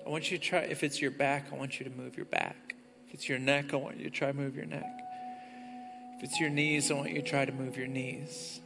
I 0.05 0.11
want 0.11 0.31
you 0.31 0.37
to 0.37 0.45
try, 0.45 0.59
if 0.61 0.83
it's 0.83 1.01
your 1.01 1.11
back, 1.11 1.47
I 1.51 1.57
want 1.57 1.81
you 1.81 1.85
to 1.85 1.91
move 1.91 2.19
your 2.19 2.27
back. 2.27 2.75
If 3.09 3.15
it's 3.15 3.29
your 3.31 3.39
neck, 3.39 3.73
I 3.73 3.77
want 3.77 3.97
you 3.97 4.05
to 4.05 4.11
try 4.11 4.31
to 4.31 4.37
move 4.37 4.57
your 4.57 4.67
neck. 4.67 4.93
If 6.19 6.25
it's 6.25 6.39
your 6.39 6.51
knees, 6.51 6.91
I 6.91 6.95
want 6.95 7.11
you 7.11 7.23
to 7.23 7.29
try 7.29 7.47
to 7.47 7.53
move 7.53 7.79
your 7.79 7.87
knees. 7.87 8.61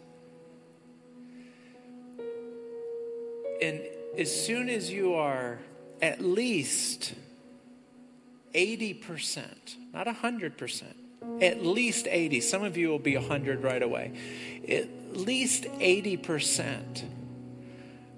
And 3.61 3.81
as 4.19 4.35
soon 4.35 4.69
as 4.69 4.91
you 4.91 5.15
are 5.15 5.59
at 6.03 6.21
least 6.21 7.15
80%, 8.55 9.45
not 9.93 10.07
100%, 10.07 10.85
at 11.43 11.65
least 11.65 12.07
80, 12.09 12.41
some 12.41 12.65
of 12.65 12.77
you 12.77 12.89
will 12.89 12.99
be 12.99 13.17
100 13.17 13.63
right 13.63 13.83
away, 13.83 14.13
at 14.69 15.17
least 15.17 15.65
80%. 15.65 17.05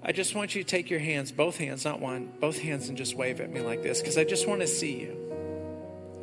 I 0.05 0.11
just 0.11 0.35
want 0.35 0.53
you 0.53 0.63
to 0.63 0.69
take 0.69 0.89
your 0.89 0.99
hands, 0.99 1.31
both 1.31 1.57
hands, 1.57 1.85
not 1.85 2.01
one, 2.01 2.31
both 2.39 2.59
hands, 2.59 2.89
and 2.89 2.97
just 2.97 3.15
wave 3.15 3.39
at 3.39 3.49
me 3.49 3.61
like 3.61 3.83
this 3.83 4.01
because 4.01 4.17
I 4.17 4.25
just 4.25 4.47
want 4.47 4.61
to 4.61 4.67
see 4.67 4.99
you. 4.99 5.17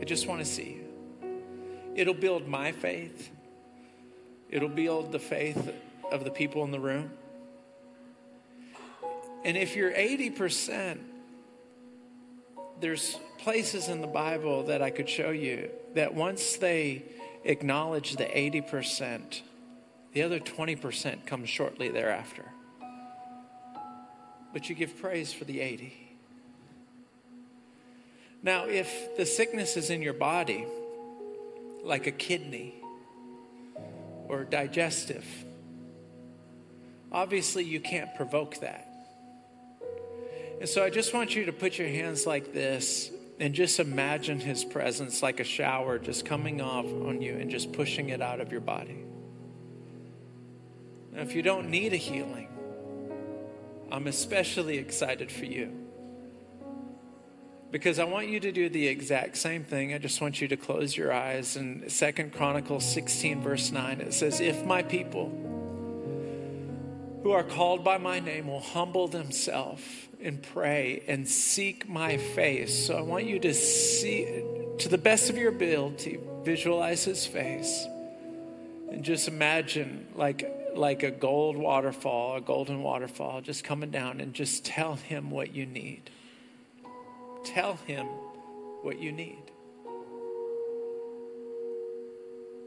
I 0.00 0.04
just 0.04 0.26
want 0.26 0.40
to 0.40 0.44
see 0.44 0.80
you. 1.22 1.32
It'll 1.94 2.14
build 2.14 2.46
my 2.46 2.72
faith, 2.72 3.30
it'll 4.50 4.68
build 4.68 5.12
the 5.12 5.18
faith 5.18 5.72
of 6.10 6.24
the 6.24 6.30
people 6.30 6.64
in 6.64 6.70
the 6.70 6.80
room. 6.80 7.10
And 9.45 9.57
if 9.57 9.76
you're 9.76 9.93
80%, 9.93 10.99
there's 12.80 13.16
places 13.38 13.88
in 13.88 14.01
the 14.01 14.07
Bible 14.07 14.64
that 14.64 14.82
I 14.82 14.91
could 14.91 15.09
show 15.09 15.30
you 15.30 15.70
that 15.95 16.14
once 16.14 16.57
they 16.57 17.05
acknowledge 17.45 18.16
the 18.16 18.24
80%, 18.24 19.41
the 20.12 20.22
other 20.22 20.41
20% 20.41 21.26
comes 21.26 21.49
shortly 21.49 21.88
thereafter. 21.88 22.45
But 24.53 24.68
you 24.68 24.74
give 24.74 25.01
praise 25.01 25.32
for 25.32 25.45
the 25.45 25.61
80. 25.61 25.93
Now, 28.43 28.64
if 28.64 29.16
the 29.16 29.26
sickness 29.26 29.76
is 29.76 29.91
in 29.91 30.03
your 30.03 30.14
body 30.14 30.66
like 31.84 32.07
a 32.07 32.12
kidney 32.12 32.74
or 34.28 34.45
digestive. 34.45 35.26
Obviously, 37.11 37.64
you 37.64 37.80
can't 37.80 38.14
provoke 38.14 38.61
that. 38.61 38.89
And 40.61 40.68
so 40.68 40.84
I 40.84 40.90
just 40.90 41.14
want 41.14 41.34
you 41.34 41.46
to 41.46 41.52
put 41.52 41.78
your 41.78 41.88
hands 41.88 42.26
like 42.26 42.52
this 42.52 43.11
and 43.40 43.54
just 43.54 43.80
imagine 43.80 44.38
his 44.38 44.62
presence 44.62 45.22
like 45.22 45.40
a 45.40 45.44
shower 45.44 45.98
just 45.98 46.26
coming 46.26 46.61
off 46.61 46.84
on 46.84 47.22
you 47.22 47.32
and 47.32 47.50
just 47.50 47.72
pushing 47.72 48.11
it 48.11 48.20
out 48.20 48.42
of 48.42 48.52
your 48.52 48.61
body. 48.61 49.02
Now, 51.12 51.22
if 51.22 51.34
you 51.34 51.40
don't 51.40 51.70
need 51.70 51.94
a 51.94 51.96
healing, 51.96 52.48
I'm 53.90 54.06
especially 54.06 54.76
excited 54.76 55.32
for 55.32 55.46
you 55.46 55.72
because 57.70 57.98
I 57.98 58.04
want 58.04 58.28
you 58.28 58.38
to 58.40 58.52
do 58.52 58.68
the 58.68 58.86
exact 58.86 59.38
same 59.38 59.64
thing. 59.64 59.94
I 59.94 59.98
just 59.98 60.20
want 60.20 60.42
you 60.42 60.48
to 60.48 60.58
close 60.58 60.94
your 60.94 61.11
eyes. 61.11 61.56
In 61.56 61.88
Second 61.88 62.34
Chronicles 62.34 62.84
16, 62.92 63.40
verse 63.40 63.72
9, 63.72 64.02
it 64.02 64.12
says, 64.12 64.40
If 64.40 64.62
my 64.66 64.82
people 64.82 65.30
who 67.22 67.30
are 67.30 67.44
called 67.44 67.82
by 67.82 67.96
my 67.96 68.20
name 68.20 68.48
will 68.48 68.61
humble 68.61 69.08
themselves 69.08 70.09
and 70.22 70.42
pray 70.42 71.02
and 71.06 71.26
seek 71.28 71.88
my 71.88 72.16
face. 72.16 72.86
So 72.86 72.96
I 72.96 73.00
want 73.02 73.26
you 73.26 73.38
to 73.40 73.54
see, 73.54 74.44
to 74.78 74.88
the 74.88 74.98
best 74.98 75.30
of 75.30 75.36
your 75.36 75.50
ability, 75.50 76.18
visualize 76.44 77.04
his 77.04 77.26
face 77.26 77.86
and 78.90 79.04
just 79.04 79.28
imagine 79.28 80.06
like 80.14 80.56
like 80.74 81.02
a 81.02 81.10
gold 81.10 81.56
waterfall, 81.56 82.36
a 82.36 82.40
golden 82.40 82.82
waterfall 82.82 83.40
just 83.40 83.64
coming 83.64 83.90
down 83.90 84.20
and 84.20 84.32
just 84.34 84.64
tell 84.64 84.94
him 84.94 85.30
what 85.30 85.54
you 85.54 85.66
need. 85.66 86.10
Tell 87.44 87.74
him 87.86 88.06
what 88.82 89.00
you 89.00 89.12
need. 89.12 89.42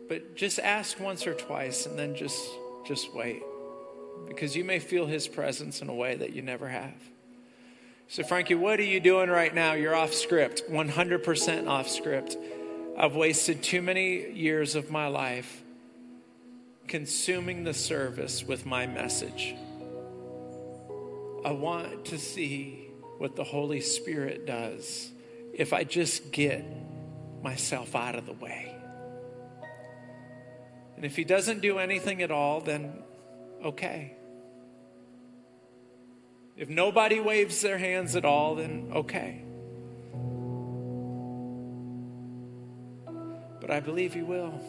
But 0.10 0.36
just 0.36 0.60
ask 0.60 1.00
once 1.00 1.26
or 1.26 1.34
twice 1.34 1.86
and 1.86 1.98
then 1.98 2.16
just 2.16 2.44
just 2.86 3.14
wait. 3.14 3.42
Because 4.28 4.56
you 4.56 4.64
may 4.64 4.80
feel 4.80 5.06
his 5.06 5.28
presence 5.28 5.82
in 5.82 5.90
a 5.90 5.94
way 5.94 6.16
that 6.16 6.34
you 6.34 6.42
never 6.42 6.68
have. 6.68 7.13
So 8.14 8.22
Frankie, 8.22 8.54
what 8.54 8.80
are 8.80 8.84
you 8.84 9.00
doing 9.00 9.28
right 9.28 9.52
now? 9.52 9.74
You're 9.74 9.96
off 9.96 10.14
script, 10.14 10.70
100% 10.70 11.68
off 11.68 11.90
script. 11.90 12.38
I've 12.96 13.16
wasted 13.16 13.64
too 13.64 13.82
many 13.82 14.32
years 14.34 14.76
of 14.76 14.92
my 14.92 15.08
life 15.08 15.64
consuming 16.88 17.64
the 17.64 17.74
service 17.74 18.44
with 18.44 18.68
my 18.68 18.86
message. 18.86 19.56
I 21.44 21.54
want 21.54 22.06
to 22.06 22.20
see 22.20 22.88
what 23.18 23.36
the 23.36 23.44
Holy 23.44 23.82
Spirit 23.82 24.46
does 24.46 25.10
if 25.52 25.74
I 25.74 25.84
just 25.84 26.32
get 26.32 26.64
myself 27.42 27.96
out 27.96 28.14
of 28.14 28.28
the 28.28 28.34
way. 28.34 28.76
And 30.98 31.04
if 31.04 31.16
He 31.16 31.24
doesn't 31.24 31.64
do 31.64 31.80
anything 31.80 32.22
at 32.22 32.30
all, 32.30 32.62
then 32.62 32.94
okay. 33.66 34.18
If 36.56 36.70
nobody 36.70 37.20
waves 37.20 37.62
their 37.62 37.78
hands 37.78 38.16
at 38.16 38.26
all, 38.26 38.56
then 38.56 38.92
okay. 38.94 39.42
But 43.60 43.72
I 43.72 43.80
believe 43.80 44.14
He 44.14 44.22
will. 44.22 44.60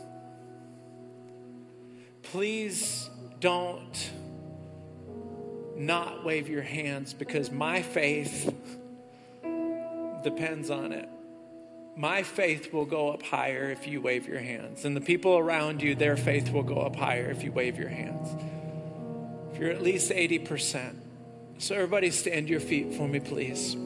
Please 2.23 3.11
don't 3.41 4.11
not 5.77 6.25
wave 6.25 6.49
your 6.49 6.63
hands 6.63 7.13
because 7.13 7.51
my 7.51 7.83
faith 7.83 8.55
depends 10.23 10.71
on 10.71 10.93
it. 10.93 11.09
My 11.97 12.23
faith 12.23 12.73
will 12.73 12.87
go 12.87 13.11
up 13.11 13.23
higher 13.23 13.71
if 13.71 13.87
you 13.87 14.01
wave 14.01 14.27
your 14.27 14.41
hands. 14.41 14.85
And 14.85 14.97
the 14.97 15.01
people 15.01 15.37
around 15.39 15.83
you, 15.83 15.95
their 15.95 16.17
faith 16.17 16.51
will 16.51 16.63
go 16.63 16.77
up 16.77 16.97
higher 16.97 17.31
if 17.31 17.45
you 17.45 17.53
wave 17.53 17.79
your 17.79 17.89
hands. 17.89 18.29
If 19.53 19.61
you're 19.61 19.71
at 19.71 19.83
least 19.83 20.11
80%. 20.11 21.04
So, 21.59 21.75
everybody, 21.77 22.11
stand 22.11 22.49
your 22.49 22.61
feet 22.61 22.95
for 22.95 23.09
me, 23.09 23.21
please. 23.21 23.77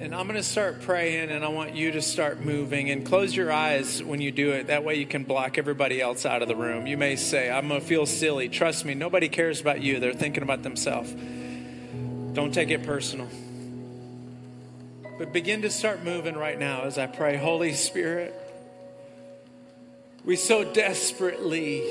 And 0.00 0.14
I'm 0.14 0.26
going 0.26 0.36
to 0.36 0.42
start 0.42 0.80
praying, 0.80 1.30
and 1.30 1.44
I 1.44 1.48
want 1.48 1.74
you 1.74 1.92
to 1.92 2.02
start 2.02 2.40
moving. 2.40 2.90
And 2.90 3.06
close 3.06 3.36
your 3.36 3.52
eyes 3.52 4.02
when 4.02 4.20
you 4.20 4.32
do 4.32 4.52
it. 4.52 4.66
That 4.66 4.82
way, 4.82 4.96
you 4.96 5.06
can 5.06 5.24
block 5.24 5.56
everybody 5.56 6.00
else 6.00 6.26
out 6.26 6.42
of 6.42 6.48
the 6.48 6.56
room. 6.56 6.86
You 6.86 6.96
may 6.96 7.16
say, 7.16 7.50
I'm 7.50 7.68
going 7.68 7.80
to 7.80 7.86
feel 7.86 8.06
silly. 8.06 8.48
Trust 8.48 8.84
me, 8.84 8.94
nobody 8.94 9.28
cares 9.28 9.60
about 9.60 9.82
you. 9.82 10.00
They're 10.00 10.14
thinking 10.14 10.42
about 10.42 10.62
themselves. 10.62 11.14
Don't 12.32 12.52
take 12.52 12.70
it 12.70 12.82
personal. 12.82 13.28
But 15.18 15.34
begin 15.34 15.62
to 15.62 15.70
start 15.70 16.02
moving 16.02 16.34
right 16.34 16.58
now 16.58 16.82
as 16.82 16.96
I 16.96 17.06
pray. 17.06 17.36
Holy 17.36 17.74
Spirit, 17.74 18.34
we 20.24 20.34
so 20.34 20.64
desperately 20.64 21.82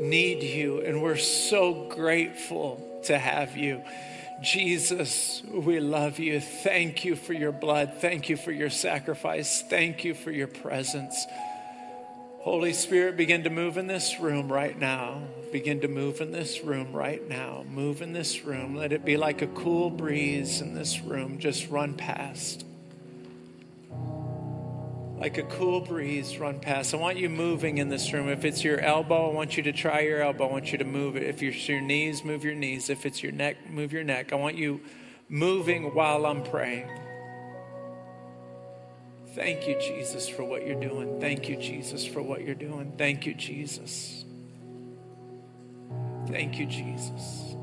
need 0.00 0.42
you, 0.42 0.80
and 0.80 1.02
we're 1.02 1.16
so 1.16 1.88
grateful 1.88 3.00
to 3.04 3.18
have 3.18 3.56
you. 3.56 3.82
Jesus, 4.42 5.42
we 5.50 5.80
love 5.80 6.18
you. 6.18 6.40
Thank 6.40 7.04
you 7.04 7.16
for 7.16 7.32
your 7.32 7.52
blood. 7.52 7.94
Thank 8.00 8.28
you 8.28 8.36
for 8.36 8.52
your 8.52 8.70
sacrifice. 8.70 9.62
Thank 9.62 10.04
you 10.04 10.14
for 10.14 10.30
your 10.30 10.48
presence. 10.48 11.24
Holy 12.40 12.74
Spirit, 12.74 13.16
begin 13.16 13.44
to 13.44 13.50
move 13.50 13.78
in 13.78 13.86
this 13.86 14.20
room 14.20 14.52
right 14.52 14.78
now. 14.78 15.22
Begin 15.50 15.80
to 15.80 15.88
move 15.88 16.20
in 16.20 16.30
this 16.30 16.62
room 16.62 16.92
right 16.92 17.26
now. 17.26 17.64
Move 17.66 18.02
in 18.02 18.12
this 18.12 18.44
room. 18.44 18.74
Let 18.74 18.92
it 18.92 19.04
be 19.04 19.16
like 19.16 19.40
a 19.40 19.46
cool 19.46 19.88
breeze 19.88 20.60
in 20.60 20.74
this 20.74 21.00
room. 21.00 21.38
Just 21.38 21.70
run 21.70 21.94
past 21.94 22.66
like 25.18 25.38
a 25.38 25.42
cool 25.44 25.80
breeze 25.80 26.38
run 26.38 26.58
past. 26.60 26.92
I 26.92 26.96
want 26.96 27.18
you 27.18 27.28
moving 27.28 27.78
in 27.78 27.88
this 27.88 28.12
room. 28.12 28.28
If 28.28 28.44
it's 28.44 28.64
your 28.64 28.80
elbow, 28.80 29.30
I 29.30 29.32
want 29.32 29.56
you 29.56 29.62
to 29.64 29.72
try 29.72 30.00
your 30.00 30.22
elbow. 30.22 30.48
I 30.48 30.52
want 30.52 30.72
you 30.72 30.78
to 30.78 30.84
move 30.84 31.16
it. 31.16 31.22
If 31.22 31.42
it's 31.42 31.68
your 31.68 31.80
knees, 31.80 32.24
move 32.24 32.44
your 32.44 32.54
knees. 32.54 32.90
If 32.90 33.06
it's 33.06 33.22
your 33.22 33.32
neck, 33.32 33.70
move 33.70 33.92
your 33.92 34.04
neck. 34.04 34.32
I 34.32 34.36
want 34.36 34.56
you 34.56 34.80
moving 35.28 35.94
while 35.94 36.26
I'm 36.26 36.42
praying. 36.42 36.88
Thank 39.34 39.66
you, 39.66 39.78
Jesus, 39.80 40.28
for 40.28 40.44
what 40.44 40.66
you're 40.66 40.80
doing. 40.80 41.20
Thank 41.20 41.48
you, 41.48 41.56
Jesus, 41.56 42.04
for 42.04 42.22
what 42.22 42.42
you're 42.42 42.54
doing. 42.54 42.92
Thank 42.96 43.26
you, 43.26 43.34
Jesus. 43.34 44.24
Thank 46.28 46.58
you, 46.58 46.66
Jesus. 46.66 47.56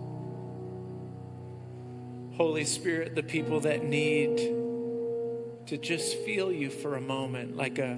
Holy 2.36 2.66
Spirit, 2.66 3.16
the 3.16 3.24
people 3.24 3.60
that 3.62 3.84
need 3.84 4.38
to 5.72 5.78
just 5.78 6.18
feel 6.26 6.52
you 6.52 6.70
for 6.70 6.98
a 6.98 7.00
moment, 7.00 7.56
like 7.56 7.80
a, 7.80 7.98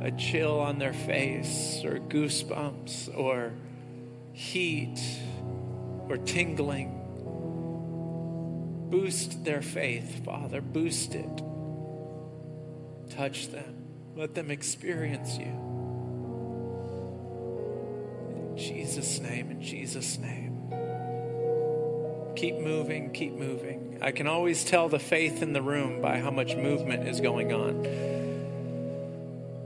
a 0.00 0.10
chill 0.12 0.58
on 0.58 0.78
their 0.78 0.94
face, 0.94 1.82
or 1.84 1.98
goosebumps, 1.98 3.14
or 3.14 3.52
heat, 4.32 4.98
or 6.08 6.16
tingling. 6.16 6.88
Boost 8.88 9.44
their 9.44 9.60
faith, 9.60 10.24
Father. 10.24 10.62
Boost 10.62 11.14
it. 11.14 11.42
Touch 13.10 13.48
them. 13.48 13.84
Let 14.16 14.34
them 14.34 14.50
experience 14.50 15.36
you. 15.36 15.52
In 18.34 18.54
Jesus' 18.56 19.20
name, 19.20 19.50
in 19.50 19.60
Jesus' 19.60 20.16
name. 20.16 20.51
Keep 22.36 22.58
moving, 22.58 23.10
keep 23.12 23.34
moving. 23.34 23.98
I 24.00 24.10
can 24.10 24.26
always 24.26 24.64
tell 24.64 24.88
the 24.88 24.98
faith 24.98 25.42
in 25.42 25.52
the 25.52 25.62
room 25.62 26.00
by 26.00 26.18
how 26.18 26.30
much 26.30 26.56
movement 26.56 27.06
is 27.06 27.20
going 27.20 27.52
on. 27.52 27.84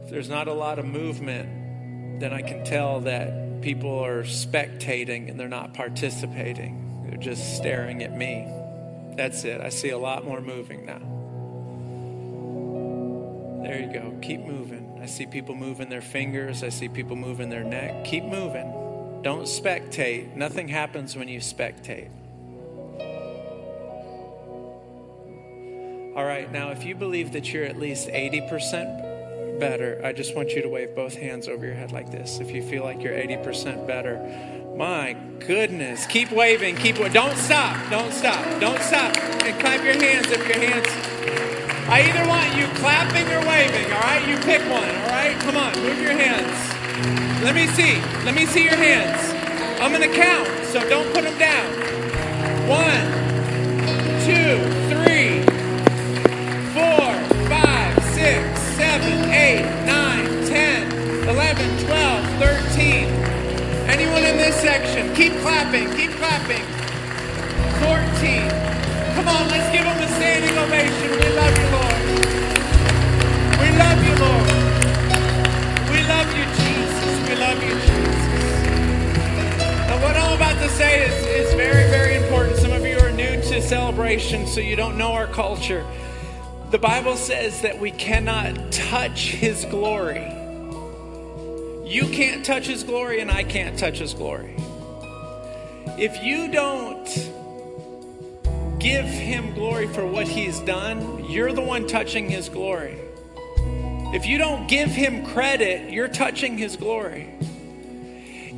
If 0.05 0.11
there's 0.11 0.29
not 0.29 0.49
a 0.49 0.53
lot 0.53 0.79
of 0.79 0.85
movement, 0.85 2.21
then 2.21 2.33
I 2.33 2.43
can 2.43 2.64
tell 2.64 3.01
that 3.01 3.62
people 3.62 3.99
are 3.99 4.23
spectating 4.23 5.31
and 5.31 5.39
they're 5.39 5.49
not 5.49 5.75
participating. 5.75 7.05
They're 7.09 7.19
just 7.19 7.57
staring 7.57 8.03
at 8.03 8.17
me. 8.17 8.47
That's 9.17 9.45
it. 9.45 9.61
I 9.61 9.71
see 9.71 9.91
a 9.91 9.99
lot 9.99 10.25
more 10.25 10.41
moving 10.41 10.85
now. 10.87 11.01
There 13.62 13.81
you 13.81 13.93
go. 13.93 14.17
Keep 14.23 14.41
moving. 14.41 14.99
I 15.03 15.07
see 15.07 15.27
people 15.27 15.55
moving 15.55 15.89
their 15.89 16.01
fingers. 16.01 16.62
I 16.62 16.69
see 16.69 16.89
people 16.89 17.17
moving 17.17 17.49
their 17.49 17.64
neck. 17.64 18.05
Keep 18.05 18.25
moving. 18.25 19.23
Don't 19.23 19.45
spectate. 19.45 20.37
Nothing 20.37 20.69
happens 20.69 21.17
when 21.17 21.27
you 21.27 21.41
spectate. 21.41 22.11
All 26.17 26.25
right, 26.25 26.51
now 26.51 26.71
if 26.71 26.83
you 26.83 26.95
believe 26.95 27.33
that 27.33 27.53
you're 27.53 27.67
at 27.67 27.77
least 27.77 28.09
80% 28.09 29.61
better, 29.61 30.01
I 30.03 30.14
just 30.14 30.35
want 30.35 30.53
you 30.53 30.62
to 30.62 30.69
wave 30.71 30.95
both 30.95 31.14
hands 31.14 31.47
over 31.47 31.67
your 31.67 31.75
head 31.75 31.93
like 31.93 32.11
this. 32.11 32.41
If 32.41 32.53
you 32.53 32.62
feel 32.62 32.85
like 32.85 33.03
you're 33.03 33.12
80% 33.12 33.87
better, 33.87 34.17
my 34.79 35.12
goodness, 35.41 36.07
keep 36.07 36.33
waving, 36.33 36.77
keep 36.77 36.97
don't 36.97 37.37
stop, 37.37 37.91
don't 37.91 38.14
stop, 38.14 38.43
don't 38.62 38.81
stop, 38.81 39.14
and 39.45 39.61
clap 39.61 39.85
your 39.85 39.93
hands 39.93 40.29
if 40.31 40.49
your 40.49 40.57
hands. 40.57 40.87
I 41.87 42.01
either 42.09 42.27
want 42.27 42.57
you 42.57 42.67
clapping 42.81 43.31
or 43.31 43.47
waving, 43.47 43.93
all 43.93 44.01
right? 44.01 44.27
You 44.27 44.39
pick 44.39 44.62
one, 44.71 44.89
all 44.89 45.09
right? 45.09 45.37
Come 45.41 45.59
on, 45.59 45.75
move 45.83 46.01
your 46.01 46.12
hands. 46.12 47.45
Let 47.45 47.55
me 47.55 47.67
see, 47.67 48.01
let 48.25 48.35
me 48.35 48.47
see 48.47 48.64
your 48.64 48.77
hands. 48.77 49.35
I'm 49.83 49.93
gonna 49.93 50.09
count, 50.09 50.49
so 50.64 50.81
don't 50.89 51.12
put 51.12 51.25
them 51.25 51.39
down. 51.39 52.16
Keep 65.17 65.33
clapping, 65.39 65.89
keep 65.97 66.11
clapping. 66.11 66.62
14. 67.81 68.51
Come 69.14 69.29
on, 69.29 69.49
let's 69.49 69.73
give 69.73 69.83
them 69.83 69.97
a 69.97 70.09
standing 70.09 70.59
ovation. 70.59 71.11
We 71.11 71.31
love 71.33 71.57
you, 71.57 71.69
Lord. 71.73 72.03
We 73.62 73.71
love 73.79 73.99
you, 74.05 74.14
Lord. 74.21 74.53
We 75.91 76.03
love 76.07 76.29
you, 76.37 76.45
Jesus. 76.61 77.29
We 77.31 77.35
love 77.37 77.62
you, 77.62 77.73
Jesus. 77.73 78.27
Now, 79.89 80.03
what 80.03 80.17
I'm 80.19 80.37
about 80.37 80.61
to 80.62 80.69
say 80.69 81.07
is, 81.07 81.27
is 81.47 81.55
very, 81.55 81.89
very 81.89 82.17
important. 82.23 82.59
Some 82.59 82.73
of 82.73 82.85
you 82.85 82.99
are 82.99 83.11
new 83.11 83.41
to 83.41 83.62
celebration, 83.62 84.47
so 84.47 84.61
you 84.61 84.77
don't 84.77 84.99
know 84.99 85.12
our 85.12 85.29
culture. 85.29 85.87
The 86.73 86.79
Bible 86.79 87.17
says 87.17 87.62
that 87.62 87.81
we 87.81 87.91
cannot 87.91 88.71
touch 88.71 89.31
His 89.31 89.64
glory. 89.64 90.31
You 91.87 92.07
can't 92.09 92.45
touch 92.45 92.67
His 92.67 92.85
glory, 92.85 93.21
and 93.21 93.31
I 93.31 93.45
can't 93.45 93.79
touch 93.79 93.99
His 93.99 94.12
glory. 94.12 94.57
If 95.99 96.22
you 96.22 96.53
don't 96.53 97.07
give 98.78 99.07
Him 99.07 99.55
glory 99.55 99.86
for 99.86 100.07
what 100.07 100.28
He's 100.28 100.61
done, 100.61 101.24
you're 101.24 101.53
the 101.53 101.62
one 101.62 101.86
touching 101.86 102.28
His 102.28 102.51
glory. 102.51 102.99
If 104.12 104.26
you 104.26 104.36
don't 104.36 104.68
give 104.68 104.90
Him 104.90 105.24
credit, 105.24 105.90
you're 105.90 106.09
touching 106.09 106.59
His 106.59 106.76
glory. 106.76 107.32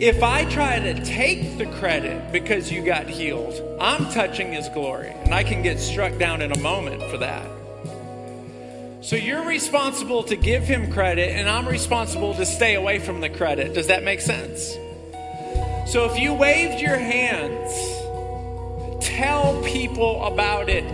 If 0.00 0.20
I 0.22 0.46
try 0.46 0.80
to 0.80 1.04
take 1.04 1.58
the 1.58 1.66
credit 1.66 2.32
because 2.32 2.72
you 2.72 2.84
got 2.84 3.08
healed, 3.08 3.54
I'm 3.80 4.10
touching 4.12 4.52
His 4.52 4.68
glory, 4.70 5.10
and 5.10 5.32
I 5.32 5.44
can 5.44 5.62
get 5.62 5.78
struck 5.78 6.18
down 6.18 6.42
in 6.42 6.50
a 6.50 6.58
moment 6.58 7.04
for 7.04 7.18
that. 7.18 7.48
So 9.00 9.14
you're 9.14 9.46
responsible 9.46 10.24
to 10.24 10.34
give 10.34 10.64
him 10.64 10.92
credit, 10.92 11.30
and 11.30 11.48
I'm 11.48 11.68
responsible 11.68 12.34
to 12.34 12.44
stay 12.44 12.74
away 12.74 12.98
from 12.98 13.20
the 13.20 13.30
credit. 13.30 13.72
Does 13.74 13.86
that 13.86 14.02
make 14.02 14.20
sense? 14.20 14.76
So 15.88 16.04
if 16.04 16.18
you 16.18 16.34
waved 16.34 16.82
your 16.82 16.98
hands, 16.98 17.72
tell 19.02 19.62
people 19.62 20.22
about 20.22 20.68
it, 20.68 20.84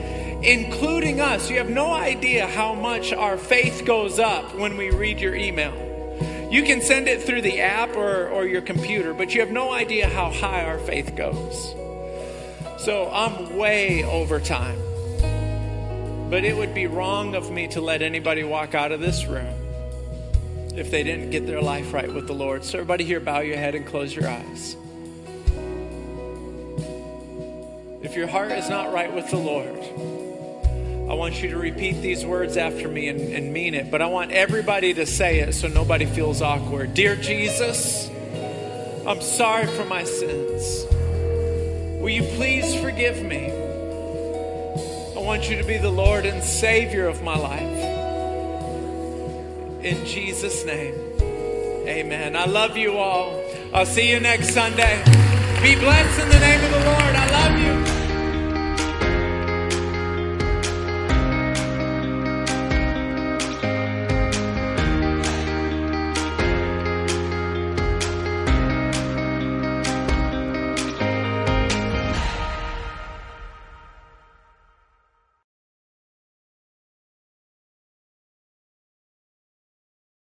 including 0.44 1.20
us. 1.20 1.50
You 1.50 1.56
have 1.56 1.68
no 1.68 1.90
idea 1.90 2.46
how 2.46 2.74
much 2.74 3.12
our 3.12 3.36
faith 3.36 3.84
goes 3.84 4.20
up 4.20 4.54
when 4.54 4.76
we 4.76 4.90
read 4.90 5.18
your 5.18 5.34
email. 5.34 5.74
You 6.48 6.62
can 6.62 6.80
send 6.80 7.08
it 7.08 7.24
through 7.24 7.42
the 7.42 7.60
app 7.60 7.96
or, 7.96 8.28
or 8.28 8.46
your 8.46 8.62
computer, 8.62 9.12
but 9.12 9.34
you 9.34 9.40
have 9.40 9.50
no 9.50 9.72
idea 9.72 10.08
how 10.08 10.30
high 10.30 10.64
our 10.64 10.78
faith 10.78 11.16
goes. 11.16 11.74
So 12.78 13.10
I'm 13.12 13.56
way 13.56 14.04
over 14.04 14.38
time. 14.38 14.78
But 16.30 16.44
it 16.44 16.56
would 16.56 16.72
be 16.72 16.86
wrong 16.86 17.34
of 17.34 17.50
me 17.50 17.66
to 17.68 17.80
let 17.80 18.00
anybody 18.00 18.44
walk 18.44 18.76
out 18.76 18.92
of 18.92 19.00
this 19.00 19.26
room 19.26 19.56
if 20.76 20.92
they 20.92 21.02
didn't 21.02 21.30
get 21.30 21.48
their 21.48 21.60
life 21.60 21.92
right 21.92 22.14
with 22.14 22.28
the 22.28 22.32
Lord. 22.32 22.62
So, 22.62 22.78
everybody 22.78 23.02
here, 23.02 23.18
bow 23.18 23.40
your 23.40 23.56
head 23.56 23.74
and 23.74 23.84
close 23.84 24.14
your 24.14 24.28
eyes. 24.28 24.76
If 28.14 28.18
your 28.18 28.28
heart 28.28 28.52
is 28.52 28.68
not 28.68 28.92
right 28.92 29.12
with 29.12 29.28
the 29.28 29.38
Lord, 29.38 29.76
I 31.10 31.14
want 31.14 31.42
you 31.42 31.50
to 31.50 31.56
repeat 31.56 32.00
these 32.00 32.24
words 32.24 32.56
after 32.56 32.86
me 32.86 33.08
and, 33.08 33.18
and 33.20 33.52
mean 33.52 33.74
it, 33.74 33.90
but 33.90 34.00
I 34.00 34.06
want 34.06 34.30
everybody 34.30 34.94
to 34.94 35.04
say 35.04 35.40
it 35.40 35.52
so 35.52 35.66
nobody 35.66 36.06
feels 36.06 36.40
awkward. 36.40 36.94
Dear 36.94 37.16
Jesus, 37.16 38.08
I'm 39.04 39.20
sorry 39.20 39.66
for 39.66 39.84
my 39.86 40.04
sins. 40.04 40.86
Will 42.00 42.10
you 42.10 42.22
please 42.36 42.72
forgive 42.76 43.20
me? 43.20 43.50
I 45.16 45.18
want 45.18 45.50
you 45.50 45.56
to 45.56 45.64
be 45.64 45.78
the 45.78 45.90
Lord 45.90 46.24
and 46.24 46.40
Savior 46.40 47.08
of 47.08 47.20
my 47.24 47.36
life. 47.36 47.78
In 49.84 50.06
Jesus' 50.06 50.64
name, 50.64 50.94
amen. 51.20 52.36
I 52.36 52.44
love 52.44 52.76
you 52.76 52.96
all. 52.96 53.42
I'll 53.72 53.84
see 53.84 54.08
you 54.08 54.20
next 54.20 54.54
Sunday. 54.54 55.02
Be 55.60 55.74
blessed 55.74 56.20
in 56.20 56.28
the 56.28 56.38
name 56.38 56.64
of 56.64 56.70
the 56.70 56.84
Lord. 56.84 57.04